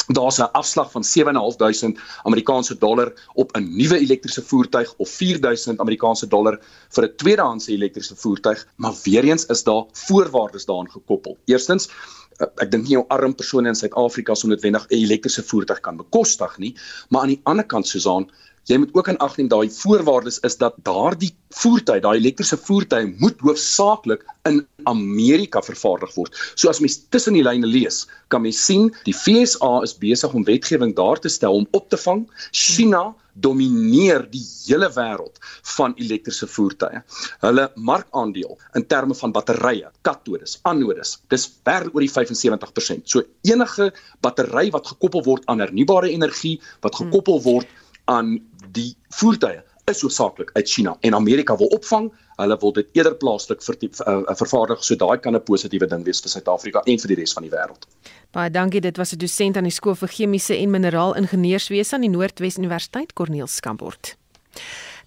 [0.08, 6.28] daar's 'n afslag van 7.500 Amerikaanse dollar op 'n nuwe elektriese voertuig of 4000 Amerikaanse
[6.28, 11.38] dollar vir 'n tweedehandse elektriese voertuig, maar weer eens is daar voorwaardes daaraan gekoppel.
[11.46, 11.90] Eerstens
[12.38, 15.98] eh, ek dink nie jou arm persone in Suid-Afrika sou noodwendig 'n elektriese voertuig kan
[15.98, 16.76] bekostig nie,
[17.10, 18.32] maar aan die ander kant Susan,
[18.72, 23.18] jy moet ook in ag neem daai voorwaardes is dat daardie voertuig, daai elektriese voertuig
[23.20, 26.38] moet hoofsaaklik in Amerika vervaardig word.
[26.56, 30.48] So as mens tussen die lyne lees, kan mens sien die FSA is besig om
[30.48, 35.40] wetgewing daar te stel om op te vang China domineer die hele wêreld
[35.76, 37.02] van elektriese voertuie.
[37.42, 43.08] Hulle markandeel in terme van batterye, katodes, anodes, dis ver oor die 75%.
[43.10, 43.90] So enige
[44.22, 47.80] battery wat gekoppel word aan hernubare energie, wat gekoppel word
[48.12, 48.36] aan
[49.20, 49.62] voertuie
[49.92, 52.12] is hoofsaaklik uit China en Amerika wil opvang.
[52.36, 56.06] Hulle wil dit eerder plaaslik vir die uh, vervaardig so daai kan 'n positiewe ding
[56.06, 57.88] wees vir Suid-Afrika en vir die res van die wêreld.
[58.32, 58.82] Baie dankie.
[58.82, 62.58] Dit was 'n dosent aan die skool vir chemiese en mineraal ingenieurswese aan die Noordwes
[62.58, 64.16] Universiteit Corneel Skambort.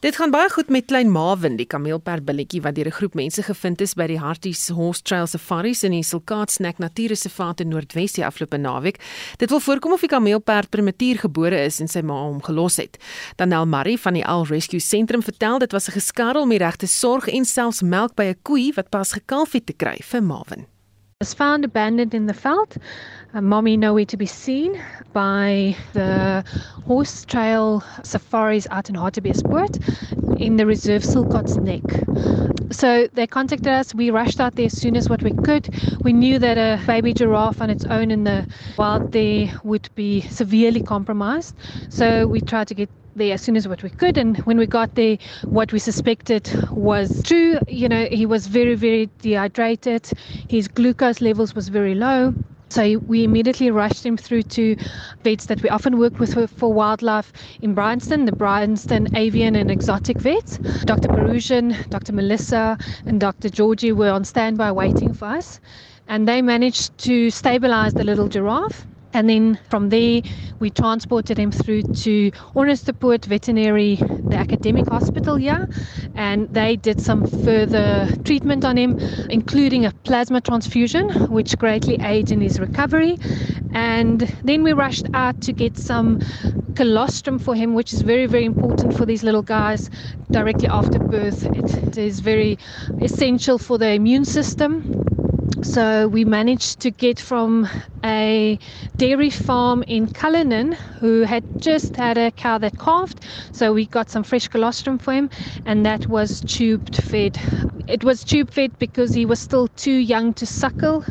[0.07, 3.81] Dit gaan baie goed met klein Marvin, die kameelperbilletjie wat deur 'n groep mense gevind
[3.81, 8.57] is by die Harties Horse Trail Safaris in die Silkaatsnack Natuurreservaat in Noordwes die afgelope
[8.57, 9.01] naweek.
[9.37, 12.99] Dit wil voorkom of die kameelperd prematuur gebore is en sy ma hom gelos het.
[13.37, 16.87] Danel Marie van die Al Rescue Sentrum vertel dit was 'n geskarrel om die regte
[16.87, 20.67] sorg en selfs melk by 'n koei wat pas gekalf het te kry vir Marvin.
[21.21, 22.77] was found abandoned in the veld.
[23.35, 24.81] Uh, mommy nowhere to be seen
[25.13, 26.45] by the
[26.87, 29.79] horse trail safaris out in Hartbeespoort
[30.41, 31.83] in the reserve Silcott's Neck.
[32.71, 33.95] So they contacted us.
[33.95, 35.69] We rushed out there as soon as what we could.
[36.03, 38.47] We knew that a baby giraffe on its own in the
[38.79, 41.55] wild there would be severely compromised.
[41.89, 44.19] So we tried to get there as soon as what we could.
[44.19, 47.59] And when we got there, what we suspected was true.
[47.69, 50.11] You know, he was very, very dehydrated.
[50.49, 52.35] His glucose levels was very low.
[52.69, 54.77] So we immediately rushed him through to
[55.23, 60.21] vets that we often work with for wildlife in Bryanston, the Bryanston Avian and Exotic
[60.21, 60.59] Vets.
[60.85, 61.09] Dr.
[61.09, 62.13] Perusian, Dr.
[62.13, 63.49] Melissa, and Dr.
[63.49, 65.61] Georgie were on standby waiting for us.
[66.09, 68.87] And they managed to stabilize the little giraffe
[69.17, 70.21] and then from there,
[70.59, 75.67] we transported him through to Ornesteport Veterinary, the academic hospital here,
[76.15, 78.99] and they did some further treatment on him,
[79.31, 83.17] including a plasma transfusion, which greatly aids in his recovery.
[83.73, 86.21] And then we rushed out to get some
[86.75, 89.89] colostrum for him, which is very, very important for these little guys
[90.31, 91.43] directly after birth.
[91.47, 92.59] It is very
[93.01, 95.07] essential for the immune system
[95.63, 97.69] so we managed to get from
[98.05, 98.59] a
[98.99, 103.25] dairy farm in Cullinan who had just had a cow that calved.
[103.53, 105.31] So we got some fresh colostrum for him,
[105.65, 107.39] and that was tubed fed.
[107.89, 111.05] It was tube fed because he was still too young to suckle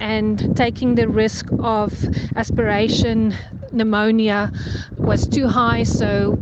[0.00, 3.34] and taking the risk of aspiration
[3.72, 4.50] pneumonia
[5.04, 6.36] was too high so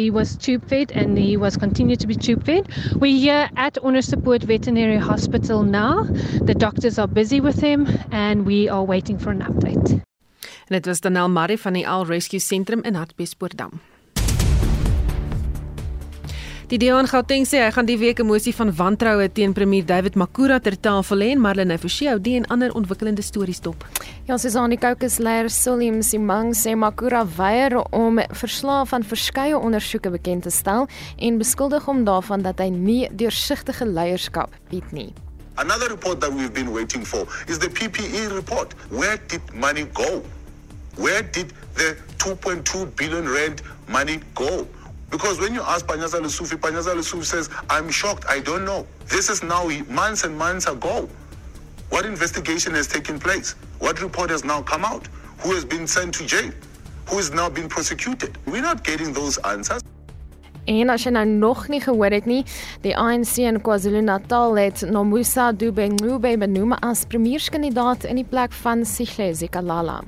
[0.00, 2.66] he was tube fed and he was continued to be tube fed.
[2.96, 6.04] We're here at Onderstepoort Veterinary Hospital now.
[6.46, 10.00] The doctors are busy with him and we are waiting for an update.
[10.70, 13.80] En dit was Danel Marie van die Al Rescue Sentrum in Hartbeespoortdam.
[16.70, 19.82] Die DA in Gauteng sê hy gaan die week 'n mosie van wantroue teen premier
[19.84, 23.84] David Makura ter tafel lê en Marlene Forsie hou die en ander ontwikkelende stories dop.
[24.28, 30.10] Ja, Susan die Caucus leier Sulim Simang sê Makura weier om verslae van verskeie ondersoeke
[30.10, 30.86] bekend te stel
[31.18, 35.12] en beskuldig hom daarvan dat hy nie deursigtige leierskap bied nie.
[35.56, 38.74] Another report that we've been waiting for is the PPE report.
[38.90, 40.22] Where did money go?
[40.94, 44.68] Where did the 2.2 billion rand money go?
[45.10, 48.86] Because when you ask Panyaza Lesufi, Panyaza Lesufi says, I'm shocked, I don't know.
[49.06, 51.08] This is now months and months ago.
[51.88, 53.56] What investigation has taken place?
[53.80, 55.08] What report has now come out?
[55.40, 56.52] Who has been sent to jail?
[57.08, 58.38] Who has now been prosecuted?
[58.46, 59.82] We're not getting those answers.
[60.68, 62.44] En as jy nou nog nie gehoor het nie,
[62.84, 69.32] die ANC in KwaZulu-Natal het Nomusa Dube-Ngube benoem as premierskandidaat in die plek van Sihle
[69.34, 70.02] Zikalala.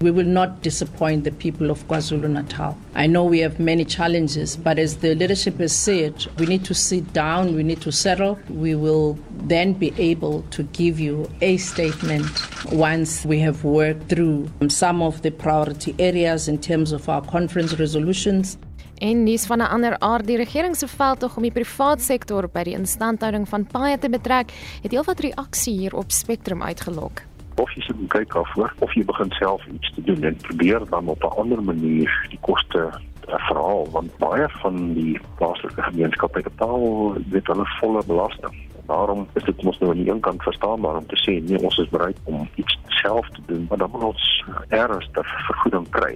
[0.00, 2.76] We will not disappoint the people of KwaZulu Natal.
[2.94, 6.74] I know we have many challenges, but as the leadership has said, we need to
[6.74, 8.38] sit down, we need to settle.
[8.50, 9.18] We will
[9.48, 12.30] then be able to give you a statement
[12.70, 17.78] once we have worked through some of the priority areas in terms of our conference
[17.78, 18.58] resolutions.
[18.98, 22.62] En nuus van 'n ander aard, die regering se veldtog om die privaat sektor by
[22.62, 27.22] die instandhouding van paaie te betrek, het heelwat reaksie hier op Spectrum uitgelok
[27.56, 31.08] of jy moet kyk daarvoor of jy begin self iets te doen en probeer dan
[31.08, 32.90] op 'n ander manier die koste
[33.26, 38.54] verhaal want baie van die plaaslike gemeenskappe betaal dit hulle volle belasting.
[38.86, 41.78] Daarom is dit mos nou aan die een kant verstaanbaar om te sê nee ons
[41.78, 46.14] is bereid om iets self te doen maar dan moet ons ernstig vergoeding kry.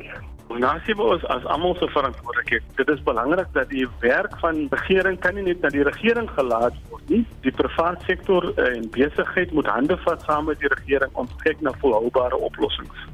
[0.58, 2.62] Nasie ons as almal se verantwoordelikheid.
[2.76, 6.74] Dit is belangrik dat die werk van regering kan nie net na die regering gelaat
[6.90, 7.22] word nie.
[7.44, 11.62] Die private sektor eh, en besigheid moet hande vat saam met die regering om kyk
[11.62, 13.06] na volhoubare oplossings.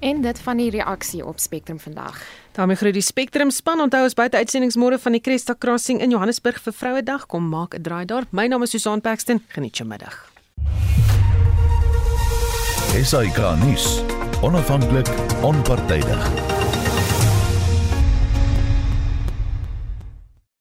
[0.00, 2.20] En dit van die reaksie op Spectrum vandag.
[2.52, 6.60] daarmee groet die Spectrum span onthou ons buite uitsendingsmôre van die Cresta Crossing in Johannesburg
[6.60, 8.24] vir Vrouedag kom maak 'n draai daar.
[8.30, 9.42] My naam is Susan Paxton.
[9.48, 10.32] Geniet jou middag.
[13.02, 14.02] SAK nuus.
[14.42, 15.08] Onafhanklik,
[15.42, 16.55] onpartydig.